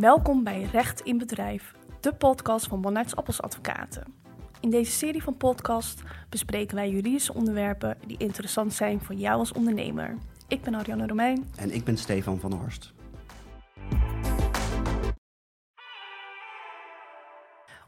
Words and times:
Welkom 0.00 0.44
bij 0.44 0.62
Recht 0.62 1.00
in 1.00 1.18
Bedrijf, 1.18 1.74
de 2.00 2.14
podcast 2.14 2.66
van 2.66 2.80
Monarts 2.80 3.16
Appels 3.16 3.42
Advocaten. 3.42 4.14
In 4.60 4.70
deze 4.70 4.90
serie 4.90 5.22
van 5.22 5.36
podcasts 5.36 6.02
bespreken 6.28 6.74
wij 6.76 6.90
juridische 6.90 7.34
onderwerpen 7.34 7.98
die 8.06 8.18
interessant 8.18 8.74
zijn 8.74 9.00
voor 9.00 9.14
jou 9.14 9.38
als 9.38 9.52
ondernemer. 9.52 10.18
Ik 10.48 10.62
ben 10.62 10.74
Ariane 10.74 11.06
Romein. 11.06 11.48
En 11.56 11.70
ik 11.70 11.84
ben 11.84 11.96
Stefan 11.96 12.40
van 12.40 12.50
der 12.50 12.58
Horst. 12.58 12.92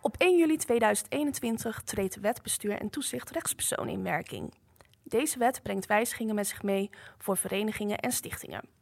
Op 0.00 0.14
1 0.18 0.38
juli 0.38 0.56
2021 0.56 1.82
treedt 1.82 2.14
de 2.14 2.20
wet 2.20 2.42
bestuur 2.42 2.80
en 2.80 2.90
toezicht 2.90 3.30
rechtspersonen 3.30 3.92
in 3.92 4.02
werking. 4.02 4.54
Deze 5.02 5.38
wet 5.38 5.62
brengt 5.62 5.86
wijzigingen 5.86 6.34
met 6.34 6.46
zich 6.46 6.62
mee 6.62 6.90
voor 7.18 7.36
verenigingen 7.36 7.98
en 7.98 8.12
stichtingen. 8.12 8.79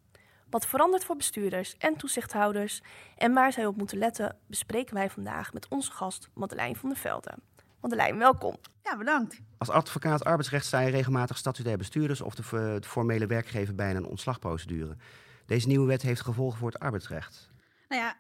Wat 0.51 0.67
verandert 0.67 1.05
voor 1.05 1.17
bestuurders 1.17 1.77
en 1.77 1.97
toezichthouders 1.97 2.83
en 3.17 3.33
waar 3.33 3.53
zij 3.53 3.67
op 3.67 3.77
moeten 3.77 3.99
letten, 3.99 4.37
bespreken 4.47 4.95
wij 4.95 5.11
vandaag 5.11 5.53
met 5.53 5.69
onze 5.69 5.93
gast 5.93 6.29
Madeleine 6.35 6.77
van 6.77 6.89
der 6.89 6.99
Velde. 6.99 7.35
Madeleine, 7.81 8.19
welkom. 8.19 8.57
Ja, 8.83 8.97
bedankt. 8.97 9.41
Als 9.59 9.71
advocaat 9.71 10.25
arbeidsrecht 10.25 10.67
sta 10.67 10.81
je 10.81 10.91
regelmatig 10.91 11.37
statutair 11.37 11.79
bestuurders 11.79 12.21
of 12.21 12.35
de, 12.35 12.79
de 12.81 12.89
formele 12.89 13.27
werkgever 13.27 13.75
bij 13.75 13.95
een 13.95 14.07
ontslagprocedure. 14.07 14.97
Deze 15.47 15.67
nieuwe 15.67 15.87
wet 15.87 16.03
heeft 16.03 16.21
gevolgen 16.21 16.59
voor 16.59 16.71
het 16.71 16.81
arbeidsrecht. 16.81 17.51
Nou 17.89 18.03
ja, 18.03 18.17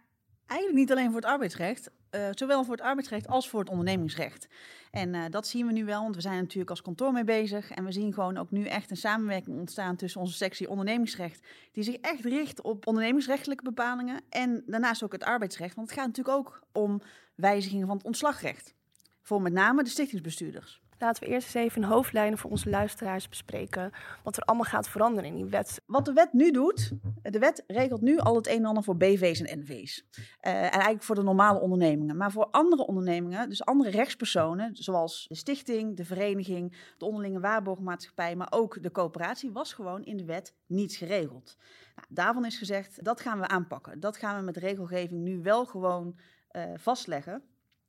eigenlijk 0.46 0.80
niet 0.80 0.90
alleen 0.90 1.10
voor 1.10 1.20
het 1.20 1.30
arbeidsrecht. 1.30 1.90
Uh, 2.10 2.28
zowel 2.30 2.64
voor 2.64 2.74
het 2.76 2.84
arbeidsrecht 2.84 3.28
als 3.28 3.48
voor 3.48 3.60
het 3.60 3.68
ondernemingsrecht. 3.68 4.48
En 4.90 5.14
uh, 5.14 5.24
dat 5.30 5.46
zien 5.46 5.66
we 5.66 5.72
nu 5.72 5.84
wel, 5.84 6.02
want 6.02 6.14
we 6.14 6.20
zijn 6.20 6.40
natuurlijk 6.40 6.70
als 6.70 6.82
kantoor 6.82 7.12
mee 7.12 7.24
bezig. 7.24 7.70
En 7.70 7.84
we 7.84 7.92
zien 7.92 8.12
gewoon 8.12 8.36
ook 8.36 8.50
nu 8.50 8.64
echt 8.64 8.90
een 8.90 8.96
samenwerking 8.96 9.58
ontstaan 9.58 9.96
tussen 9.96 10.20
onze 10.20 10.34
sectie 10.34 10.68
ondernemingsrecht, 10.68 11.46
die 11.72 11.84
zich 11.84 11.94
echt 11.94 12.24
richt 12.24 12.62
op 12.62 12.86
ondernemingsrechtelijke 12.86 13.64
bepalingen. 13.64 14.20
En 14.28 14.62
daarnaast 14.66 15.02
ook 15.02 15.12
het 15.12 15.24
arbeidsrecht, 15.24 15.74
want 15.74 15.90
het 15.90 15.98
gaat 15.98 16.06
natuurlijk 16.06 16.36
ook 16.36 16.62
om 16.72 17.02
wijzigingen 17.34 17.86
van 17.86 17.96
het 17.96 18.06
ontslagrecht. 18.06 18.74
Voor 19.22 19.42
met 19.42 19.52
name 19.52 19.82
de 19.82 19.90
stichtingsbestuurders. 19.90 20.82
Laten 20.98 21.22
we 21.22 21.28
eerst 21.28 21.54
eens 21.54 21.66
even 21.66 21.82
in 21.82 21.88
hoofdlijnen 21.88 22.38
voor 22.38 22.50
onze 22.50 22.70
luisteraars 22.70 23.28
bespreken 23.28 23.90
wat 24.22 24.36
er 24.36 24.42
allemaal 24.42 24.66
gaat 24.66 24.88
veranderen 24.88 25.30
in 25.30 25.36
die 25.36 25.44
wet. 25.44 25.82
Wat 25.86 26.04
de 26.04 26.12
wet 26.12 26.32
nu 26.32 26.50
doet, 26.50 26.92
de 27.22 27.38
wet 27.38 27.64
regelt 27.66 28.00
nu 28.00 28.18
al 28.18 28.36
het 28.36 28.46
een 28.46 28.56
en 28.56 28.64
ander 28.64 28.82
voor 28.82 28.96
BV's 28.96 29.40
en 29.40 29.58
NV's. 29.58 30.04
Uh, 30.16 30.22
en 30.42 30.70
eigenlijk 30.70 31.02
voor 31.02 31.14
de 31.14 31.22
normale 31.22 31.60
ondernemingen. 31.60 32.16
Maar 32.16 32.32
voor 32.32 32.46
andere 32.50 32.86
ondernemingen, 32.86 33.48
dus 33.48 33.64
andere 33.64 33.90
rechtspersonen, 33.90 34.76
zoals 34.76 35.26
de 35.28 35.34
stichting, 35.34 35.96
de 35.96 36.04
vereniging, 36.04 36.92
de 36.98 37.04
onderlinge 37.04 37.40
waarborgmaatschappij, 37.40 38.36
maar 38.36 38.48
ook 38.50 38.82
de 38.82 38.90
coöperatie, 38.90 39.52
was 39.52 39.72
gewoon 39.72 40.04
in 40.04 40.16
de 40.16 40.24
wet 40.24 40.54
niets 40.66 40.96
geregeld. 40.96 41.56
Nou, 41.94 42.06
daarvan 42.10 42.44
is 42.44 42.58
gezegd, 42.58 43.04
dat 43.04 43.20
gaan 43.20 43.40
we 43.40 43.48
aanpakken. 43.48 44.00
Dat 44.00 44.16
gaan 44.16 44.38
we 44.38 44.42
met 44.44 44.56
regelgeving 44.56 45.20
nu 45.20 45.42
wel 45.42 45.66
gewoon 45.66 46.18
uh, 46.52 46.62
vastleggen. 46.76 47.42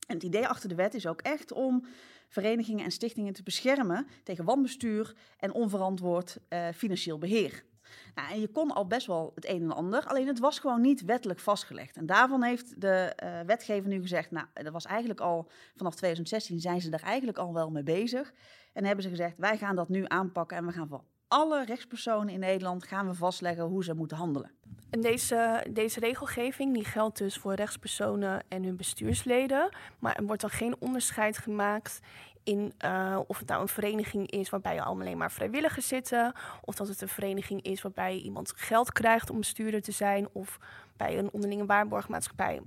En 0.08 0.16
het 0.16 0.24
idee 0.24 0.48
achter 0.48 0.70
de 0.70 0.76
wet 0.76 0.94
is 0.94 1.08
ook 1.08 1.22
echt 1.22 1.52
om 1.52 1.86
verenigingen 2.30 2.86
en 2.86 2.92
stichtingen 2.92 3.34
te 3.34 3.44
beschermen 3.44 4.08
tegen 4.24 4.46
wanbestuur 4.46 5.16
en 5.38 5.54
onverantwoord 5.54 6.38
uh, 6.50 6.68
financieel 6.76 7.18
beheer. 7.18 7.64
Nou, 8.16 8.32
en 8.32 8.40
je 8.40 8.48
kon 8.48 8.72
al 8.72 8.88
best 8.88 9.08
wel 9.08 9.32
het 9.36 9.48
een 9.48 9.62
en 9.62 9.72
ander, 9.72 10.06
alleen 10.06 10.28
het 10.28 10.40
was 10.40 10.60
gewoon 10.60 10.82
niet 10.82 11.06
wettelijk 11.06 11.40
vastgelegd. 11.40 11.98
En 11.98 12.06
daarvan 12.06 12.44
heeft 12.44 12.82
de 12.82 13.18
uh, 13.24 13.40
wetgever 13.46 13.90
nu 13.90 14.02
gezegd, 14.02 14.32
nou, 14.32 14.48
dat 14.54 14.74
was 14.74 14.86
eigenlijk 14.86 15.20
al 15.20 15.50
vanaf 15.76 15.96
2016 15.96 16.60
zijn 16.60 16.82
ze 16.82 16.90
daar 16.90 17.04
eigenlijk 17.04 17.38
al 17.38 17.54
wel 17.54 17.72
mee 17.72 17.84
bezig. 17.84 18.34
En 18.74 18.86
hebben 18.86 19.04
ze 19.04 19.10
gezegd, 19.10 19.38
wij 19.38 19.58
gaan 19.58 19.76
dat 19.76 19.90
nu 19.90 20.04
aanpakken 20.08 20.58
en 20.58 20.66
we 20.66 20.72
gaan 20.72 20.88
alle 21.30 21.66
rechtspersonen 21.66 22.34
in 22.34 22.40
Nederland 22.40 22.88
gaan 22.88 23.08
we 23.08 23.14
vastleggen 23.14 23.64
hoe 23.64 23.84
ze 23.84 23.94
moeten 23.94 24.18
handelen. 24.18 24.52
En 24.90 25.02
deze, 25.02 25.66
deze 25.72 26.00
regelgeving 26.00 26.74
die 26.74 26.86
geldt 26.86 27.18
dus 27.18 27.38
voor 27.38 27.54
rechtspersonen 27.54 28.44
en 28.48 28.64
hun 28.64 28.76
bestuursleden. 28.76 29.70
Maar 30.00 30.16
er 30.16 30.26
wordt 30.26 30.42
dan 30.42 30.50
geen 30.50 30.76
onderscheid 30.80 31.38
gemaakt 31.38 32.00
in 32.44 32.74
uh, 32.86 33.20
of 33.28 33.40
het 33.40 33.48
nou 33.48 33.62
een 33.62 33.68
vereniging 33.68 34.32
is 34.32 34.50
waarbij 34.50 34.82
allemaal 34.82 35.06
alleen 35.06 35.18
maar 35.18 35.32
vrijwilligers 35.32 35.88
zitten. 35.88 36.34
Of 36.62 36.76
dat 36.76 36.88
het 36.88 37.02
een 37.02 37.08
vereniging 37.08 37.62
is 37.62 37.82
waarbij 37.82 38.18
iemand 38.18 38.54
geld 38.56 38.92
krijgt 38.92 39.30
om 39.30 39.38
bestuurder 39.38 39.82
te 39.82 39.92
zijn. 39.92 40.28
Of 40.32 40.58
bij 40.98 41.18
een 41.18 41.32
onderlinge 41.32 41.66
waarborgmaatschappij. 41.66 42.62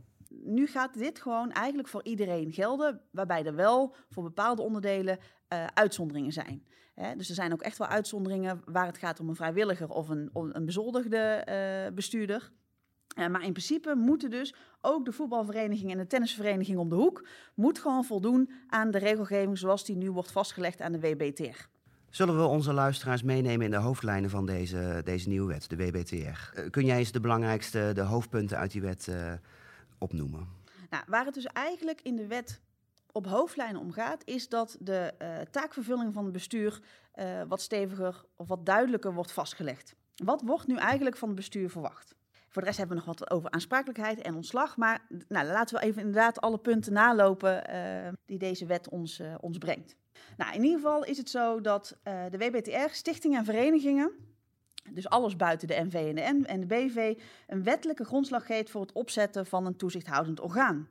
Nu 0.45 0.67
gaat 0.67 0.95
dit 0.95 1.21
gewoon 1.21 1.53
eigenlijk 1.53 1.89
voor 1.89 2.05
iedereen 2.05 2.53
gelden. 2.53 3.01
Waarbij 3.11 3.45
er 3.45 3.55
wel 3.55 3.95
voor 4.09 4.23
bepaalde 4.23 4.63
onderdelen 4.63 5.19
uh, 5.19 5.67
uitzonderingen 5.75 6.33
zijn. 6.33 6.67
Hè, 6.95 7.17
dus 7.17 7.29
er 7.29 7.35
zijn 7.35 7.53
ook 7.53 7.63
echt 7.63 7.79
wel 7.79 7.87
uitzonderingen 7.87 8.63
waar 8.65 8.87
het 8.87 8.99
gaat 8.99 9.21
om 9.21 9.29
een 9.29 9.37
vrijwilliger 9.37 9.89
of 9.89 10.09
een, 10.09 10.31
een 10.33 10.65
bezoldigde 10.65 11.47
uh, 11.89 11.95
bestuurder. 11.95 12.53
Uh, 13.19 13.29
maar 13.29 13.45
in 13.45 13.53
principe 13.53 13.95
moeten 13.95 14.31
dus 14.31 14.55
ook 14.81 15.05
de 15.05 15.13
voetbalvereniging 15.13 15.91
en 15.91 15.99
de 15.99 16.07
tennisvereniging 16.07 16.79
om 16.79 16.89
de 16.89 16.95
hoek... 16.95 17.27
moet 17.55 17.79
gewoon 17.79 18.05
voldoen 18.05 18.51
aan 18.69 18.91
de 18.91 18.99
regelgeving 18.99 19.59
zoals 19.59 19.85
die 19.85 19.97
nu 19.97 20.11
wordt 20.11 20.33
vastgelegd 20.33 20.81
aan 20.81 20.93
de 20.93 21.01
WBTR. 21.01 21.67
Zullen 22.11 22.37
we 22.37 22.45
onze 22.45 22.73
luisteraars 22.73 23.23
meenemen 23.23 23.65
in 23.65 23.71
de 23.71 23.77
hoofdlijnen 23.77 24.31
van 24.31 24.47
deze, 24.47 25.01
deze 25.05 25.29
nieuwe 25.29 25.47
wet, 25.47 25.71
de 25.71 25.77
WBTR? 25.77 26.69
Kun 26.71 26.85
jij 26.85 26.99
eens 26.99 27.13
de 27.13 27.21
belangrijkste, 27.21 27.91
de 27.95 28.01
hoofdpunten 28.01 28.59
uit 28.59 28.71
die 28.71 28.83
wet 28.83 29.09
opnoemen? 30.03 30.49
Nou, 30.91 31.05
waar 31.07 31.25
het 31.25 31.35
dus 31.35 31.47
eigenlijk 31.47 32.01
in 32.03 32.17
de 32.17 32.27
wet 32.27 32.61
op 33.13 33.27
hoofdlijnen 33.27 33.81
om 33.81 33.93
gaat, 33.93 34.23
is 34.25 34.49
dat 34.49 34.77
de 34.81 35.15
uh, 35.23 35.39
taakvervulling 35.51 36.15
van 36.15 36.25
het 36.25 36.33
bestuur 36.33 36.81
uh, 37.15 37.43
wat 37.49 37.61
steviger 37.61 38.25
of 38.37 38.49
wat 38.49 38.67
duidelijker 38.67 39.15
wordt 39.15 39.33
vastgelegd. 39.33 39.95
Wat 40.25 40.43
wordt 40.43 40.67
nu 40.67 40.77
eigenlijk 40.77 41.17
van 41.17 41.29
het 41.29 41.37
bestuur 41.37 41.71
verwacht? 41.71 42.15
Voor 42.49 42.62
de 42.62 42.69
rest 42.69 42.79
hebben 42.79 42.97
we 42.97 43.05
nog 43.07 43.19
wat 43.19 43.31
over 43.31 43.51
aansprakelijkheid 43.51 44.21
en 44.21 44.35
ontslag. 44.35 44.77
Maar 44.77 45.07
nou, 45.29 45.47
laten 45.47 45.77
we 45.77 45.83
even 45.83 46.01
inderdaad 46.01 46.41
alle 46.41 46.59
punten 46.59 46.93
nalopen 46.93 47.71
uh, 47.71 48.09
die 48.27 48.39
deze 48.39 48.67
wet 48.67 48.89
ons, 48.89 49.23
ons 49.41 49.59
brengt. 49.59 49.97
Nou, 50.37 50.55
in 50.55 50.62
ieder 50.62 50.79
geval 50.79 51.05
is 51.05 51.19
het 51.19 51.31
zo 51.31 51.61
dat 51.61 51.97
de 52.03 52.39
WBTR, 52.39 52.95
stichtingen 52.95 53.39
en 53.39 53.45
verenigingen, 53.45 54.12
dus 54.91 55.09
alles 55.09 55.37
buiten 55.37 55.69
de 55.69 55.84
NV 55.84 56.12
en 56.47 56.60
de, 56.60 56.66
BV, 56.66 57.19
een 57.47 57.62
wettelijke 57.62 58.04
grondslag 58.04 58.47
geeft 58.47 58.70
voor 58.70 58.81
het 58.81 58.93
opzetten 58.93 59.47
van 59.47 59.66
een 59.66 59.76
toezichthoudend 59.76 60.41
orgaan. 60.41 60.88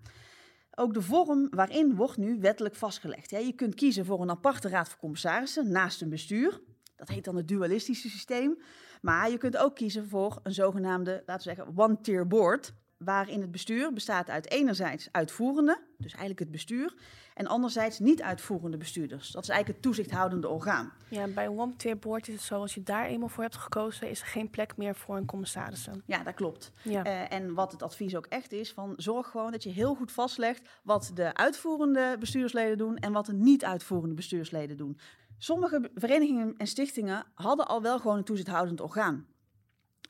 Ook 0.76 0.94
de 0.94 1.02
vorm 1.02 1.48
waarin 1.50 1.96
wordt 1.96 2.18
nu 2.18 2.40
wettelijk 2.40 2.76
vastgelegd. 2.76 3.30
Je 3.30 3.54
kunt 3.54 3.76
kiezen 3.76 4.06
voor 4.06 4.22
een 4.22 4.30
aparte 4.30 4.70
raad 4.70 4.90
van 4.90 5.00
commissarissen 5.00 5.72
naast 5.72 6.02
een 6.02 6.10
bestuur. 6.10 6.62
Dat 6.96 7.08
heet 7.08 7.24
dan 7.24 7.36
het 7.36 7.48
dualistische 7.48 8.10
systeem. 8.10 8.58
Maar 9.02 9.30
je 9.30 9.38
kunt 9.38 9.58
ook 9.58 9.76
kiezen 9.76 10.08
voor 10.08 10.40
een 10.44 10.54
zogenaamde, 10.54 11.24
laten 11.26 11.50
we 11.50 11.56
zeggen, 11.56 11.78
one-tier 11.78 12.28
board. 12.28 12.74
Waarin 13.04 13.42
het 13.42 13.52
bestuur 13.52 13.94
bestaat 13.94 14.30
uit 14.30 14.50
enerzijds 14.50 15.10
uitvoerende, 15.12 15.82
dus 15.98 16.12
eigenlijk 16.12 16.40
het 16.40 16.52
bestuur, 16.52 16.96
en 17.34 17.48
anderzijds 17.48 18.00
niet 18.00 18.22
uitvoerende 18.22 18.78
bestuurders. 18.78 19.32
Dat 19.32 19.44
is 19.44 19.50
eigenlijk 19.50 19.78
het 19.78 19.94
toezichthoudende 19.94 20.48
orgaan. 20.48 20.92
Ja, 21.10 21.28
bij 21.28 21.46
een 21.46 21.60
one-tier 21.60 22.00
board 22.00 22.28
is 22.28 22.34
het 22.34 22.44
zo, 22.44 22.60
als 22.60 22.74
je 22.74 22.84
daar 22.84 23.06
eenmaal 23.06 23.30
voor 23.30 23.44
hebt 23.44 23.56
gekozen, 23.56 24.10
is 24.10 24.22
er 24.22 24.28
geen 24.28 24.50
plek 24.50 24.78
meer 24.78 24.96
voor 24.96 25.18
een 25.18 25.26
commissarissen. 25.26 26.04
Ja, 26.06 26.24
dat 26.24 26.34
klopt. 26.34 26.72
Ja. 26.84 27.06
Uh, 27.06 27.32
en 27.32 27.54
wat 27.54 27.72
het 27.72 27.84
advies 27.84 28.16
ook 28.16 28.26
echt 28.26 28.52
is, 28.52 28.72
van 28.72 28.94
zorg 28.98 29.28
gewoon 29.28 29.52
dat 29.52 29.64
je 29.64 29.70
heel 29.70 29.96
goed 29.96 30.12
vastlegt 30.12 30.70
wat 30.84 31.12
de 31.14 31.34
uitvoerende 31.34 32.16
bestuursleden 32.20 32.78
doen 32.78 32.98
en 32.98 33.12
wat 33.12 33.26
de 33.26 33.34
niet 33.34 33.66
uitvoerende 33.66 34.16
bestuursleden 34.16 34.78
doen. 34.78 35.00
Sommige 35.38 35.92
verenigingen 35.96 36.54
en 36.58 36.68
stichtingen 36.68 37.26
hadden 37.34 37.68
al 37.68 37.82
wel 37.82 38.00
gewoon 38.00 38.18
een 38.18 38.24
toezichthoudend 38.24 38.82
orgaan. 38.82 39.26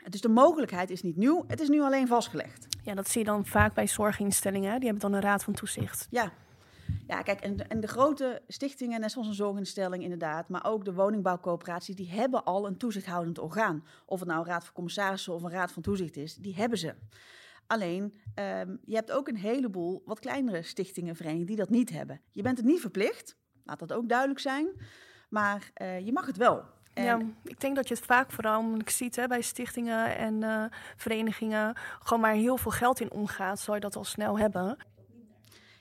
Dus 0.10 0.22
de 0.22 0.30
mogelijkheid 0.30 0.90
is 0.90 1.02
niet 1.02 1.18
nieuw, 1.18 1.44
het 1.48 1.60
is 1.60 1.70
nu 1.70 1.82
alleen 1.82 2.08
vastgelegd. 2.08 2.68
Ja, 2.82 2.94
dat 2.94 3.10
zie 3.10 3.20
je 3.20 3.28
dan 3.28 3.46
vaak 3.46 3.74
bij 3.74 3.88
zorginstellingen. 3.88 4.80
Die 4.80 4.90
hebben 4.90 5.10
dan 5.10 5.14
een 5.14 5.28
raad 5.28 5.44
van 5.44 5.54
toezicht. 5.54 6.08
Ja, 6.10 6.32
ja, 7.08 7.22
kijk, 7.22 7.42
en 7.42 7.56
de, 7.56 7.64
en 7.64 7.80
de, 7.80 7.88
grote 7.88 8.42
stichtingen, 8.48 9.00
net 9.00 9.12
zoals 9.12 9.28
een 9.28 9.34
zorginstelling 9.34 10.04
inderdaad, 10.04 10.50
maar 10.50 10.66
ook 10.66 10.86
de 10.86 10.94
woningbouwcoöperaties, 10.94 11.96
die 11.96 12.10
hebben 12.10 12.44
al 12.44 12.68
een 12.68 12.78
toezichthoudend 12.78 13.40
orgaan. 13.40 13.86
Of 14.06 14.20
het 14.20 14.28
nou 14.28 14.40
een 14.40 14.48
raad 14.48 14.64
van 14.64 14.74
commissarissen 14.74 15.34
of 15.34 15.44
een 15.44 15.52
raad 15.52 15.72
van 15.72 15.82
toezicht 15.82 16.18
is, 16.18 16.36
die 16.36 16.56
hebben 16.56 16.78
ze. 16.78 16.96
Alleen, 17.68 18.04
um, 18.36 18.80
je 18.86 18.96
hebt 18.96 19.12
ook 19.12 19.28
een 19.28 19.38
heleboel 19.38 20.02
wat 20.06 20.20
kleinere 20.20 20.62
stichtingen, 20.62 21.16
verenigingen 21.16 21.48
die 21.48 21.56
dat 21.56 21.70
niet 21.70 21.90
hebben. 21.90 22.22
Je 22.32 22.42
bent 22.42 22.58
het 22.58 22.66
niet 22.66 22.82
verplicht, 22.82 23.36
laat 23.64 23.80
dat 23.80 23.94
ook 23.94 24.10
duidelijk 24.10 24.40
zijn, 24.40 24.68
maar 25.30 25.72
uh, 25.82 26.00
je 26.00 26.12
mag 26.12 26.26
het 26.26 26.38
wel. 26.38 26.64
En 26.94 27.04
ja, 27.04 27.20
ik 27.44 27.60
denk 27.60 27.76
dat 27.76 27.88
je 27.88 27.94
het 27.94 28.06
vaak 28.06 28.32
vooral 28.32 28.78
ziet 28.86 29.16
hè, 29.16 29.28
bij 29.28 29.42
stichtingen 29.42 30.18
en 30.18 30.42
uh, 30.42 30.66
verenigingen, 30.96 31.76
gewoon 32.00 32.20
maar 32.20 32.34
heel 32.34 32.58
veel 32.58 32.72
geld 32.72 33.00
in 33.00 33.12
omgaat, 33.12 33.60
zou 33.60 33.76
je 33.76 33.82
dat 33.82 33.96
al 33.96 34.04
snel 34.04 34.40
hebben. 34.40 34.78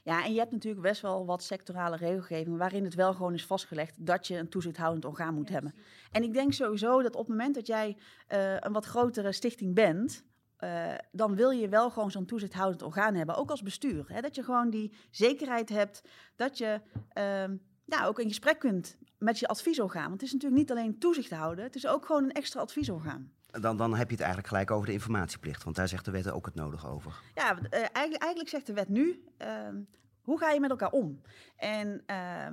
Ja, 0.05 0.25
en 0.25 0.33
je 0.33 0.39
hebt 0.39 0.53
natuurlijk 0.53 0.83
best 0.83 1.01
wel 1.03 1.27
wat 1.27 1.43
sectorale 1.43 1.97
regelgeving 1.97 2.57
waarin 2.57 2.85
het 2.85 2.95
wel 2.95 3.15
gewoon 3.15 3.35
is 3.35 3.47
vastgelegd 3.47 4.07
dat 4.07 4.27
je 4.27 4.37
een 4.37 4.49
toezichthoudend 4.49 5.05
orgaan 5.05 5.35
moet 5.35 5.49
ja, 5.49 5.53
hebben. 5.53 5.75
En 6.11 6.23
ik 6.23 6.33
denk 6.33 6.53
sowieso 6.53 7.03
dat 7.03 7.15
op 7.15 7.21
het 7.21 7.29
moment 7.29 7.55
dat 7.55 7.67
jij 7.67 7.97
uh, 8.29 8.57
een 8.57 8.73
wat 8.73 8.85
grotere 8.85 9.33
stichting 9.33 9.75
bent, 9.75 10.25
uh, 10.61 10.95
dan 11.13 11.35
wil 11.35 11.51
je 11.51 11.69
wel 11.69 11.91
gewoon 11.91 12.11
zo'n 12.11 12.27
toezichthoudend 12.27 12.83
orgaan 12.83 13.15
hebben, 13.15 13.35
ook 13.35 13.51
als 13.51 13.63
bestuur. 13.63 14.05
Hè? 14.07 14.21
Dat 14.21 14.35
je 14.35 14.43
gewoon 14.43 14.71
die 14.71 14.93
zekerheid 15.11 15.69
hebt 15.69 16.03
dat 16.37 16.59
je. 16.59 16.81
Uh, 17.19 17.45
ja, 17.91 18.07
ook 18.07 18.19
in 18.19 18.29
gesprek 18.29 18.59
kunt 18.59 18.97
met 19.19 19.39
je 19.39 19.49
adviesorgaan. 19.49 20.09
Want 20.09 20.13
het 20.13 20.23
is 20.23 20.33
natuurlijk 20.33 20.61
niet 20.61 20.71
alleen 20.71 20.99
toezicht 20.99 21.31
houden, 21.31 21.65
het 21.65 21.75
is 21.75 21.87
ook 21.87 22.07
gewoon 22.07 22.25
een 22.25 22.33
extra 22.33 22.61
adviesorgaan. 22.61 23.33
Dan, 23.61 23.77
dan 23.77 23.95
heb 23.95 24.07
je 24.07 24.13
het 24.13 24.21
eigenlijk 24.21 24.49
gelijk 24.49 24.71
over 24.71 24.87
de 24.87 24.93
informatieplicht, 24.93 25.65
want 25.65 25.77
daar 25.77 25.89
zegt 25.89 26.05
de 26.05 26.11
wet 26.11 26.31
ook 26.31 26.47
het 26.47 26.55
nodig 26.55 26.89
over. 26.89 27.21
Ja, 27.35 27.53
uh, 27.53 27.69
eigenlijk, 27.71 28.23
eigenlijk, 28.23 28.49
zegt 28.49 28.67
de 28.67 28.73
wet 28.73 28.89
nu, 28.89 29.25
uh, 29.43 29.49
hoe 30.23 30.39
ga 30.39 30.51
je 30.51 30.61
met 30.61 30.71
elkaar 30.71 30.91
om? 30.91 31.21
En 31.57 32.03
uh, 32.07 32.47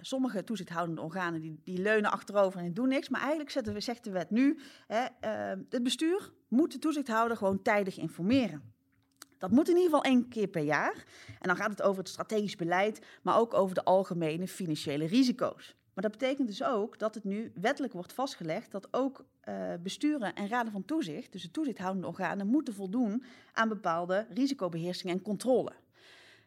sommige 0.00 0.44
toezichthoudende 0.44 1.00
organen 1.00 1.40
die, 1.40 1.60
die 1.64 1.78
leunen 1.78 2.10
achterover 2.10 2.60
en 2.60 2.74
doen 2.74 2.88
niks. 2.88 3.08
Maar 3.08 3.20
eigenlijk 3.20 3.50
zetten 3.50 3.72
we, 3.74 3.80
zegt 3.80 4.04
de 4.04 4.10
wet 4.10 4.30
nu, 4.30 4.60
hè, 4.86 5.06
ehm, 5.20 5.62
het 5.68 5.82
bestuur 5.82 6.32
moet 6.48 6.72
de 6.72 6.78
toezichthouder 6.78 7.36
gewoon 7.36 7.62
tijdig 7.62 7.98
informeren. 7.98 8.62
Dat 9.40 9.50
moet 9.50 9.68
in 9.68 9.76
ieder 9.76 9.90
geval 9.90 10.04
één 10.04 10.28
keer 10.28 10.46
per 10.46 10.62
jaar. 10.62 11.04
En 11.26 11.48
dan 11.48 11.56
gaat 11.56 11.70
het 11.70 11.82
over 11.82 11.98
het 11.98 12.08
strategisch 12.08 12.56
beleid, 12.56 13.06
maar 13.22 13.38
ook 13.38 13.54
over 13.54 13.74
de 13.74 13.84
algemene 13.84 14.48
financiële 14.48 15.06
risico's. 15.06 15.74
Maar 15.94 16.04
dat 16.04 16.18
betekent 16.18 16.48
dus 16.48 16.62
ook 16.62 16.98
dat 16.98 17.14
het 17.14 17.24
nu 17.24 17.52
wettelijk 17.54 17.92
wordt 17.92 18.12
vastgelegd 18.12 18.70
dat 18.70 18.88
ook 18.90 19.24
uh, 19.48 19.72
besturen 19.82 20.34
en 20.34 20.48
raden 20.48 20.72
van 20.72 20.84
toezicht, 20.84 21.32
dus 21.32 21.42
de 21.42 21.50
toezichthoudende 21.50 22.06
organen, 22.06 22.46
moeten 22.46 22.74
voldoen 22.74 23.24
aan 23.52 23.68
bepaalde 23.68 24.26
risicobeheersing 24.30 25.12
en 25.12 25.22
controle. 25.22 25.72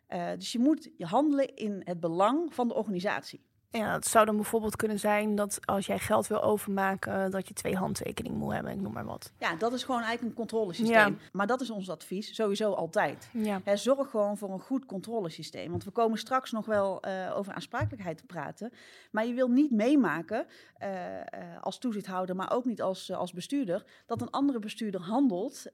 Uh, 0.10 0.30
dus 0.38 0.51
je 0.51 0.60
moet 0.60 0.89
je 0.98 1.06
handelen 1.06 1.56
in 1.56 1.81
het 1.84 2.00
belang 2.00 2.54
van 2.54 2.68
de 2.68 2.74
organisatie. 2.74 3.42
Ja, 3.78 3.94
het 3.94 4.08
zou 4.08 4.25
dan 4.25 4.36
bijvoorbeeld 4.36 4.75
kunnen 4.75 5.00
zijn 5.00 5.36
dat 5.36 5.60
als 5.66 5.86
jij 5.86 6.00
geld 6.00 6.28
wil 6.28 6.42
overmaken, 6.42 7.31
dat 7.31 7.48
je 7.48 7.54
twee 7.54 7.75
handtekeningen 7.75 8.38
moet 8.38 8.54
hebben, 8.54 8.72
ik 8.72 8.81
noem 8.81 8.94
maar 8.94 9.06
wat. 9.06 9.31
Ja, 9.38 9.56
dat 9.56 9.74
is 9.74 9.84
gewoon 9.84 10.02
eigenlijk 10.02 10.30
een 10.30 10.38
controlesysteem. 10.38 10.96
Ja. 10.96 11.30
Maar 11.31 11.48
dat 11.48 11.62
is 11.62 11.70
ons 11.70 11.90
advies, 11.90 12.36
sowieso 12.36 12.72
altijd. 12.72 13.30
Ja. 13.31 13.62
He, 13.64 13.78
zorg 13.78 14.10
gewoon 14.10 14.38
voor 14.38 14.50
een 14.50 14.60
goed 14.60 14.86
controlesysteem. 14.86 15.70
Want 15.70 15.84
we 15.84 15.92
komen 15.92 16.18
straks 16.18 16.52
nog 16.52 16.66
wel 16.66 17.08
uh, 17.08 17.38
over 17.38 17.54
aansprakelijkheid 17.54 18.18
te 18.18 18.25
praten. 18.25 18.74
Maar 19.12 19.25
je 19.25 19.34
wil 19.34 19.48
niet 19.48 19.72
meemaken 19.72 20.46
uh, 20.81 20.90
uh, 20.90 21.24
als 21.62 21.78
toezichthouder, 21.78 22.36
maar 22.36 22.52
ook 22.52 22.66
niet 22.66 22.81
als, 22.81 23.12
als 23.12 23.34
bestuurder, 23.34 23.86
dat 24.06 24.22
een 24.22 24.30
andere 24.30 24.60
bestuurder 24.60 25.02
handelt 25.02 25.66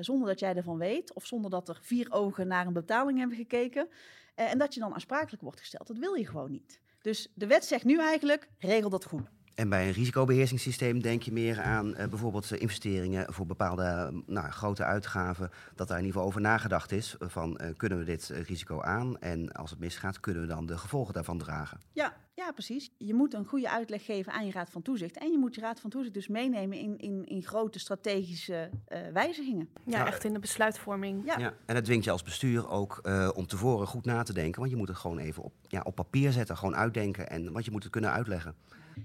zonder 0.00 0.28
dat 0.28 0.40
jij 0.40 0.54
ervan 0.54 0.78
weet. 0.78 1.14
Of 1.14 1.26
zonder 1.26 1.50
dat 1.50 1.68
er 1.68 1.78
vier 1.82 2.12
ogen 2.12 2.46
naar 2.46 2.66
een 2.66 2.72
betaling 2.72 3.18
hebben 3.18 3.36
gekeken. 3.36 3.88
en 4.34 4.58
dat 4.58 4.74
je 4.74 4.80
dan 4.80 4.94
aansprakelijk 4.94 5.42
wordt 5.42 5.60
gesteld. 5.60 5.86
Dat 5.86 5.98
wil 5.98 6.14
je 6.14 6.26
gewoon 6.26 6.50
niet. 6.50 6.82
Dus 7.04 7.28
de 7.34 7.46
wet 7.46 7.64
zegt 7.64 7.84
nu 7.84 8.00
eigenlijk, 8.00 8.48
regel 8.58 8.90
dat 8.90 9.04
goed. 9.04 9.22
En 9.54 9.68
bij 9.68 9.86
een 9.86 9.92
risicobeheersingssysteem 9.92 11.02
denk 11.02 11.22
je 11.22 11.32
meer 11.32 11.60
aan 11.60 11.88
uh, 11.88 12.06
bijvoorbeeld 12.06 12.52
uh, 12.52 12.60
investeringen 12.60 13.32
voor 13.32 13.46
bepaalde 13.46 14.22
nou, 14.26 14.50
grote 14.50 14.84
uitgaven. 14.84 15.50
Dat 15.74 15.88
daar 15.88 15.98
in 15.98 16.04
ieder 16.04 16.16
geval 16.16 16.28
over 16.28 16.40
nagedacht 16.40 16.92
is 16.92 17.16
van 17.18 17.60
uh, 17.60 17.68
kunnen 17.76 17.98
we 17.98 18.04
dit 18.04 18.28
risico 18.46 18.80
aan 18.80 19.18
en 19.18 19.52
als 19.52 19.70
het 19.70 19.78
misgaat 19.78 20.20
kunnen 20.20 20.42
we 20.42 20.48
dan 20.48 20.66
de 20.66 20.78
gevolgen 20.78 21.14
daarvan 21.14 21.38
dragen. 21.38 21.80
Ja, 21.92 22.16
ja, 22.44 22.52
precies. 22.52 22.90
Je 22.98 23.14
moet 23.14 23.34
een 23.34 23.44
goede 23.44 23.70
uitleg 23.70 24.04
geven 24.04 24.32
aan 24.32 24.46
je 24.46 24.52
Raad 24.52 24.70
van 24.70 24.82
Toezicht. 24.82 25.18
En 25.18 25.30
je 25.30 25.38
moet 25.38 25.54
je 25.54 25.60
Raad 25.60 25.80
van 25.80 25.90
Toezicht 25.90 26.14
dus 26.14 26.28
meenemen 26.28 26.78
in, 26.78 26.98
in, 26.98 27.26
in 27.26 27.42
grote 27.42 27.78
strategische 27.78 28.70
wijzigingen. 29.12 29.68
Ja, 29.84 29.98
ja, 29.98 30.06
echt 30.06 30.24
in 30.24 30.32
de 30.32 30.38
besluitvorming. 30.38 31.26
Ja. 31.26 31.38
ja. 31.38 31.54
en 31.66 31.74
het 31.74 31.84
dwingt 31.84 32.04
je 32.04 32.10
als 32.10 32.22
bestuur 32.22 32.68
ook 32.68 33.00
om 33.34 33.46
tevoren 33.46 33.86
goed 33.86 34.04
na 34.04 34.22
te 34.22 34.32
denken. 34.32 34.60
Want 34.60 34.72
je 34.72 34.76
moet 34.76 34.88
het 34.88 34.96
gewoon 34.96 35.18
even 35.18 35.42
op, 35.42 35.52
ja, 35.68 35.80
op 35.84 35.94
papier 35.94 36.32
zetten, 36.32 36.56
gewoon 36.56 36.76
uitdenken. 36.76 37.30
En, 37.30 37.52
want 37.52 37.64
je 37.64 37.70
moet 37.70 37.82
het 37.82 37.92
kunnen 37.92 38.10
uitleggen. 38.10 38.54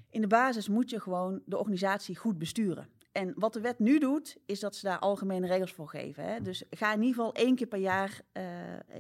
In 0.09 0.21
de 0.21 0.27
basis 0.27 0.67
moet 0.67 0.89
je 0.89 0.99
gewoon 0.99 1.41
de 1.45 1.57
organisatie 1.57 2.17
goed 2.17 2.37
besturen. 2.37 2.87
En 3.11 3.33
wat 3.35 3.53
de 3.53 3.61
wet 3.61 3.79
nu 3.79 3.99
doet, 3.99 4.37
is 4.45 4.59
dat 4.59 4.75
ze 4.75 4.85
daar 4.85 4.99
algemene 4.99 5.47
regels 5.47 5.71
voor 5.71 5.89
geven. 5.89 6.23
Hè? 6.23 6.41
Dus 6.41 6.63
ga 6.69 6.93
in 6.93 7.01
ieder 7.01 7.15
geval 7.15 7.33
één 7.33 7.55
keer 7.55 7.67
per 7.67 7.79
jaar 7.79 8.21
uh, 8.33 8.43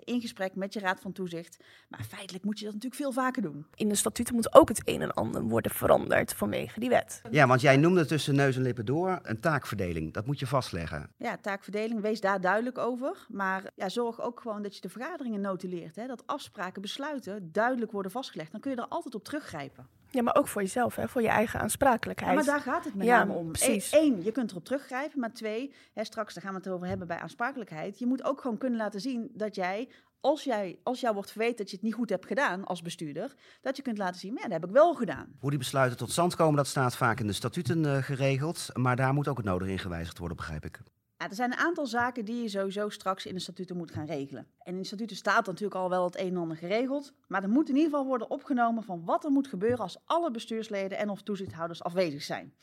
in 0.03 0.21
gesprek 0.21 0.55
met 0.55 0.73
je 0.73 0.79
raad 0.79 0.99
van 0.99 1.11
toezicht. 1.11 1.57
Maar 1.87 2.03
feitelijk 2.03 2.43
moet 2.45 2.59
je 2.59 2.65
dat 2.65 2.73
natuurlijk 2.73 3.01
veel 3.01 3.11
vaker 3.11 3.41
doen. 3.41 3.65
In 3.75 3.89
de 3.89 3.95
statuten 3.95 4.35
moet 4.35 4.53
ook 4.53 4.67
het 4.67 4.81
een 4.85 5.01
en 5.01 5.13
ander 5.13 5.41
worden 5.41 5.71
veranderd 5.71 6.33
vanwege 6.33 6.79
die 6.79 6.89
wet. 6.89 7.21
Ja, 7.31 7.47
want 7.47 7.61
jij 7.61 7.77
noemde 7.77 8.05
tussen 8.05 8.35
neus 8.35 8.55
en 8.55 8.61
lippen 8.61 8.85
door 8.85 9.19
een 9.23 9.39
taakverdeling. 9.39 10.13
Dat 10.13 10.25
moet 10.25 10.39
je 10.39 10.47
vastleggen. 10.47 11.09
Ja, 11.17 11.37
taakverdeling, 11.37 12.01
wees 12.01 12.21
daar 12.21 12.41
duidelijk 12.41 12.77
over. 12.77 13.25
Maar 13.29 13.71
ja, 13.75 13.89
zorg 13.89 14.21
ook 14.21 14.39
gewoon 14.39 14.61
dat 14.61 14.75
je 14.75 14.81
de 14.81 14.89
vergaderingen 14.89 15.41
notuleert. 15.41 15.95
Hè? 15.95 16.07
Dat 16.07 16.27
afspraken, 16.27 16.81
besluiten 16.81 17.51
duidelijk 17.51 17.91
worden 17.91 18.11
vastgelegd. 18.11 18.51
Dan 18.51 18.61
kun 18.61 18.71
je 18.71 18.77
er 18.77 18.87
altijd 18.87 19.15
op 19.15 19.23
teruggrijpen. 19.23 19.87
Ja, 20.11 20.21
maar 20.21 20.35
ook 20.35 20.47
voor 20.47 20.61
jezelf, 20.61 20.95
hè? 20.95 21.07
voor 21.07 21.21
je 21.21 21.27
eigen 21.27 21.59
aansprakelijkheid. 21.59 22.31
Ja, 22.31 22.35
maar 22.35 22.45
daar 22.45 22.73
gaat 22.73 22.85
het 22.85 22.95
met 22.95 23.07
name 23.07 23.33
om. 23.33 23.51
Eén, 23.91 24.23
je 24.23 24.31
kunt 24.31 24.51
erop 24.51 24.65
teruggrijpen. 24.65 25.19
Maar 25.19 25.33
twee, 25.33 25.73
hè, 25.93 26.03
straks 26.03 26.33
daar 26.33 26.43
gaan 26.43 26.53
we 26.53 26.59
het 26.59 26.69
over 26.69 26.87
hebben 26.87 27.07
bij 27.07 27.17
aansprakelijkheid. 27.17 27.99
Je 27.99 28.05
moet 28.05 28.23
ook 28.23 28.41
gewoon 28.41 28.57
kunnen 28.57 28.79
laten 28.79 29.01
zien 29.01 29.31
dat 29.33 29.55
jij, 29.55 29.89
als, 30.21 30.43
jij, 30.43 30.79
als 30.83 30.99
jou 30.99 31.13
wordt 31.13 31.31
verweten 31.31 31.57
dat 31.57 31.69
je 31.69 31.75
het 31.75 31.85
niet 31.85 31.93
goed 31.93 32.09
hebt 32.09 32.25
gedaan 32.25 32.65
als 32.65 32.81
bestuurder, 32.81 33.33
dat 33.61 33.75
je 33.77 33.81
kunt 33.81 33.97
laten 33.97 34.19
zien, 34.19 34.33
maar 34.33 34.41
ja, 34.41 34.49
dat 34.49 34.59
heb 34.59 34.69
ik 34.69 34.75
wel 34.75 34.93
gedaan. 34.93 35.35
Hoe 35.39 35.49
die 35.49 35.59
besluiten 35.59 35.97
tot 35.97 36.11
stand 36.11 36.35
komen, 36.35 36.55
dat 36.55 36.67
staat 36.67 36.95
vaak 36.95 37.19
in 37.19 37.27
de 37.27 37.33
statuten 37.33 37.83
uh, 37.83 37.97
geregeld. 37.97 38.69
Maar 38.73 38.95
daar 38.95 39.13
moet 39.13 39.27
ook 39.27 39.37
het 39.37 39.45
nodige 39.45 39.71
in 39.71 39.79
gewijzigd 39.79 40.17
worden, 40.17 40.37
begrijp 40.37 40.65
ik. 40.65 40.79
Er 41.27 41.35
zijn 41.35 41.51
een 41.51 41.57
aantal 41.57 41.85
zaken 41.85 42.25
die 42.25 42.41
je 42.41 42.49
sowieso 42.49 42.89
straks 42.89 43.25
in 43.25 43.33
de 43.33 43.39
statuten 43.39 43.77
moet 43.77 43.91
gaan 43.91 44.05
regelen. 44.05 44.47
En 44.57 44.73
in 44.73 44.79
de 44.79 44.87
statuten 44.87 45.15
staat 45.15 45.45
natuurlijk 45.45 45.75
al 45.75 45.89
wel 45.89 46.03
het 46.03 46.19
een 46.19 46.27
en 46.27 46.37
ander 46.37 46.57
geregeld. 46.57 47.13
Maar 47.27 47.43
er 47.43 47.49
moet 47.49 47.69
in 47.69 47.75
ieder 47.75 47.89
geval 47.89 48.05
worden 48.05 48.29
opgenomen 48.29 48.83
van 48.83 49.05
wat 49.05 49.23
er 49.23 49.31
moet 49.31 49.47
gebeuren 49.47 49.79
als 49.79 49.97
alle 50.05 50.31
bestuursleden 50.31 50.97
en 50.97 51.09
of 51.09 51.21
toezichthouders 51.21 51.83
afwezig 51.83 52.23
zijn. 52.23 52.53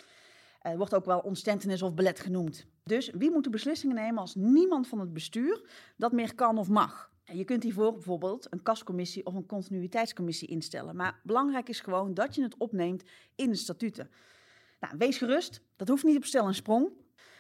Er 0.60 0.76
wordt 0.76 0.94
ook 0.94 1.04
wel 1.04 1.18
ontstentenis 1.18 1.82
of 1.82 1.94
belet 1.94 2.20
genoemd. 2.20 2.66
Dus 2.84 3.10
wie 3.10 3.30
moet 3.30 3.44
de 3.44 3.50
beslissingen 3.50 3.96
nemen 3.96 4.20
als 4.20 4.34
niemand 4.34 4.88
van 4.88 5.00
het 5.00 5.12
bestuur 5.12 5.68
dat 5.96 6.12
meer 6.12 6.34
kan 6.34 6.58
of 6.58 6.68
mag? 6.68 7.10
Je 7.24 7.44
kunt 7.44 7.62
hiervoor 7.62 7.92
bijvoorbeeld 7.92 8.46
een 8.50 8.62
kascommissie 8.62 9.26
of 9.26 9.34
een 9.34 9.46
continuïteitscommissie 9.46 10.48
instellen. 10.48 10.96
Maar 10.96 11.20
belangrijk 11.22 11.68
is 11.68 11.80
gewoon 11.80 12.14
dat 12.14 12.34
je 12.34 12.42
het 12.42 12.56
opneemt 12.56 13.02
in 13.34 13.50
de 13.50 13.56
statuten. 13.56 14.10
Nou, 14.80 14.94
wees 14.98 15.18
gerust, 15.18 15.60
dat 15.76 15.88
hoeft 15.88 16.04
niet 16.04 16.16
op 16.16 16.24
stel 16.24 16.46
en 16.46 16.54
sprong. 16.54 16.90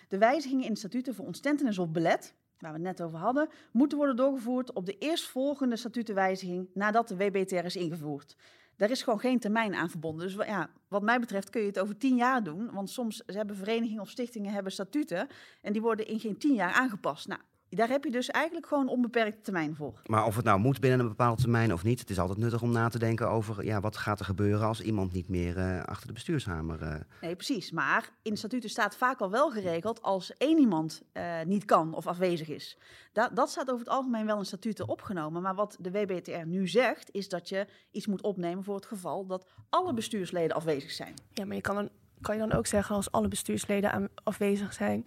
De 0.08 0.18
wijzigingen 0.18 0.68
in 0.68 0.76
statuten 0.76 1.14
voor 1.14 1.26
ontstentenis 1.26 1.78
of 1.78 1.88
belet, 1.88 2.34
waar 2.58 2.72
we 2.72 2.78
het 2.78 2.86
net 2.86 3.02
over 3.02 3.18
hadden, 3.18 3.48
moeten 3.72 3.98
worden 3.98 4.16
doorgevoerd 4.16 4.72
op 4.72 4.86
de 4.86 4.98
eerstvolgende 4.98 5.76
statutenwijziging 5.76 6.68
nadat 6.74 7.08
de 7.08 7.16
WBTR 7.16 7.64
is 7.64 7.76
ingevoerd. 7.76 8.36
Daar 8.76 8.90
is 8.90 9.02
gewoon 9.02 9.20
geen 9.20 9.38
termijn 9.38 9.74
aan 9.74 9.90
verbonden. 9.90 10.26
Dus 10.26 10.46
ja, 10.46 10.70
wat 10.88 11.02
mij 11.02 11.20
betreft 11.20 11.50
kun 11.50 11.60
je 11.60 11.66
het 11.66 11.78
over 11.78 11.96
tien 11.96 12.16
jaar 12.16 12.42
doen. 12.42 12.72
Want 12.72 12.90
soms 12.90 13.22
hebben 13.26 13.56
verenigingen 13.56 14.02
of 14.02 14.10
stichtingen 14.10 14.52
hebben 14.52 14.72
statuten 14.72 15.28
en 15.62 15.72
die 15.72 15.82
worden 15.82 16.06
in 16.06 16.20
geen 16.20 16.38
tien 16.38 16.54
jaar 16.54 16.72
aangepast. 16.72 17.28
Nou, 17.28 17.40
daar 17.68 17.88
heb 17.88 18.04
je 18.04 18.10
dus 18.10 18.30
eigenlijk 18.30 18.66
gewoon 18.66 18.88
onbeperkte 18.88 19.40
termijn 19.40 19.76
voor. 19.76 20.00
Maar 20.06 20.26
of 20.26 20.36
het 20.36 20.44
nou 20.44 20.58
moet 20.58 20.80
binnen 20.80 21.00
een 21.00 21.08
bepaalde 21.08 21.40
termijn 21.40 21.72
of 21.72 21.84
niet, 21.84 22.00
het 22.00 22.10
is 22.10 22.18
altijd 22.18 22.38
nuttig 22.38 22.62
om 22.62 22.72
na 22.72 22.88
te 22.88 22.98
denken 22.98 23.30
over 23.30 23.64
ja, 23.64 23.80
wat 23.80 23.96
gaat 23.96 24.18
er 24.18 24.24
gebeuren 24.24 24.66
als 24.66 24.80
iemand 24.80 25.12
niet 25.12 25.28
meer 25.28 25.56
uh, 25.56 25.82
achter 25.82 26.06
de 26.06 26.12
bestuurshamer. 26.12 26.82
Uh... 26.82 26.94
Nee, 27.20 27.36
precies. 27.36 27.70
Maar 27.70 28.10
in 28.22 28.32
de 28.32 28.38
statuten 28.38 28.70
staat 28.70 28.96
vaak 28.96 29.20
al 29.20 29.30
wel 29.30 29.50
geregeld 29.50 30.02
als 30.02 30.32
één 30.36 30.58
iemand 30.58 31.02
uh, 31.12 31.42
niet 31.46 31.64
kan 31.64 31.94
of 31.94 32.06
afwezig 32.06 32.48
is. 32.48 32.78
Da 33.12 33.28
dat 33.28 33.50
staat 33.50 33.70
over 33.70 33.86
het 33.86 33.94
algemeen 33.94 34.26
wel 34.26 34.38
in 34.38 34.44
statuten 34.44 34.88
opgenomen. 34.88 35.42
Maar 35.42 35.54
wat 35.54 35.76
de 35.80 35.90
WBTR 35.90 36.46
nu 36.46 36.68
zegt, 36.68 37.08
is 37.12 37.28
dat 37.28 37.48
je 37.48 37.66
iets 37.90 38.06
moet 38.06 38.22
opnemen 38.22 38.64
voor 38.64 38.74
het 38.74 38.86
geval 38.86 39.26
dat 39.26 39.46
alle 39.68 39.94
bestuursleden 39.94 40.56
afwezig 40.56 40.90
zijn. 40.90 41.14
Ja, 41.32 41.44
maar 41.44 41.56
je 41.56 41.62
kan 41.62 41.76
een 41.76 41.90
kan 42.20 42.34
je 42.34 42.40
dan 42.48 42.52
ook 42.52 42.66
zeggen 42.66 42.94
als 42.94 43.10
alle 43.10 43.28
bestuursleden 43.28 44.10
afwezig 44.24 44.72
zijn, 44.72 45.02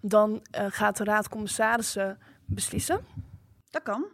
dan 0.00 0.30
uh, 0.30 0.66
gaat 0.68 0.96
de 0.96 1.04
raad 1.04 1.28
commissarissen 1.28 2.18
beslissen? 2.46 3.04
Dat 3.70 3.82
kan. 3.82 4.04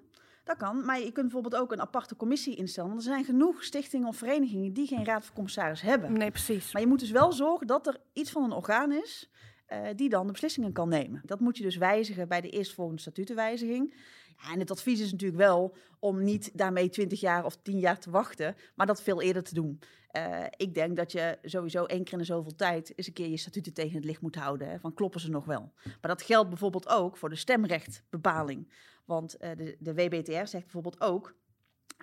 Dat 0.44 0.56
kan, 0.56 0.84
maar 0.84 0.98
je 0.98 1.12
kunt 1.12 1.32
bijvoorbeeld 1.32 1.62
ook 1.62 1.72
een 1.72 1.80
aparte 1.80 2.16
commissie 2.16 2.56
instellen. 2.56 2.90
Want 2.90 3.02
er 3.02 3.08
zijn 3.08 3.24
genoeg 3.24 3.64
stichtingen 3.64 4.08
of 4.08 4.16
verenigingen 4.16 4.72
die 4.72 4.86
geen 4.86 5.04
raad 5.04 5.24
van 5.24 5.34
commissaris 5.34 5.80
hebben. 5.80 6.12
Nee, 6.12 6.30
precies. 6.30 6.72
Maar 6.72 6.82
je 6.82 6.88
moet 6.88 7.00
dus 7.00 7.10
wel 7.10 7.32
zorgen 7.32 7.66
dat 7.66 7.86
er 7.86 8.00
iets 8.12 8.30
van 8.30 8.44
een 8.44 8.52
orgaan 8.52 8.92
is 8.92 9.30
uh, 9.72 9.78
die 9.96 10.08
dan 10.08 10.26
de 10.26 10.32
beslissingen 10.32 10.72
kan 10.72 10.88
nemen. 10.88 11.22
Dat 11.24 11.40
moet 11.40 11.56
je 11.56 11.62
dus 11.62 11.76
wijzigen 11.76 12.28
bij 12.28 12.40
de 12.40 12.50
eerstvolgende 12.50 13.00
statutenwijziging. 13.00 13.94
Ja, 14.42 14.52
en 14.52 14.58
het 14.58 14.70
advies 14.70 15.00
is 15.00 15.10
natuurlijk 15.10 15.40
wel 15.40 15.76
om 15.98 16.24
niet 16.24 16.50
daarmee 16.54 16.88
20 16.88 17.20
jaar 17.20 17.44
of 17.44 17.56
10 17.56 17.78
jaar 17.78 17.98
te 17.98 18.10
wachten, 18.10 18.56
maar 18.74 18.86
dat 18.86 19.02
veel 19.02 19.22
eerder 19.22 19.42
te 19.42 19.54
doen. 19.54 19.80
Uh, 20.16 20.44
ik 20.56 20.74
denk 20.74 20.96
dat 20.96 21.12
je 21.12 21.38
sowieso 21.42 21.84
één 21.84 22.04
keer 22.04 22.12
in 22.12 22.18
de 22.18 22.24
zoveel 22.24 22.54
tijd 22.54 22.92
eens 22.96 23.06
een 23.06 23.12
keer 23.12 23.28
je 23.28 23.36
statuten 23.36 23.74
tegen 23.74 23.94
het 23.94 24.04
licht 24.04 24.20
moet 24.20 24.34
houden. 24.34 24.68
Hè, 24.68 24.78
van 24.78 24.94
kloppen 24.94 25.20
ze 25.20 25.30
nog 25.30 25.44
wel? 25.44 25.72
Maar 25.84 26.10
dat 26.10 26.22
geldt 26.22 26.48
bijvoorbeeld 26.48 26.88
ook 26.88 27.16
voor 27.16 27.28
de 27.28 27.36
stemrechtbepaling. 27.36 28.72
Want 29.04 29.36
uh, 29.40 29.50
de, 29.56 29.76
de 29.78 29.94
WBTR 29.94 30.46
zegt 30.46 30.62
bijvoorbeeld 30.62 31.00
ook 31.00 31.34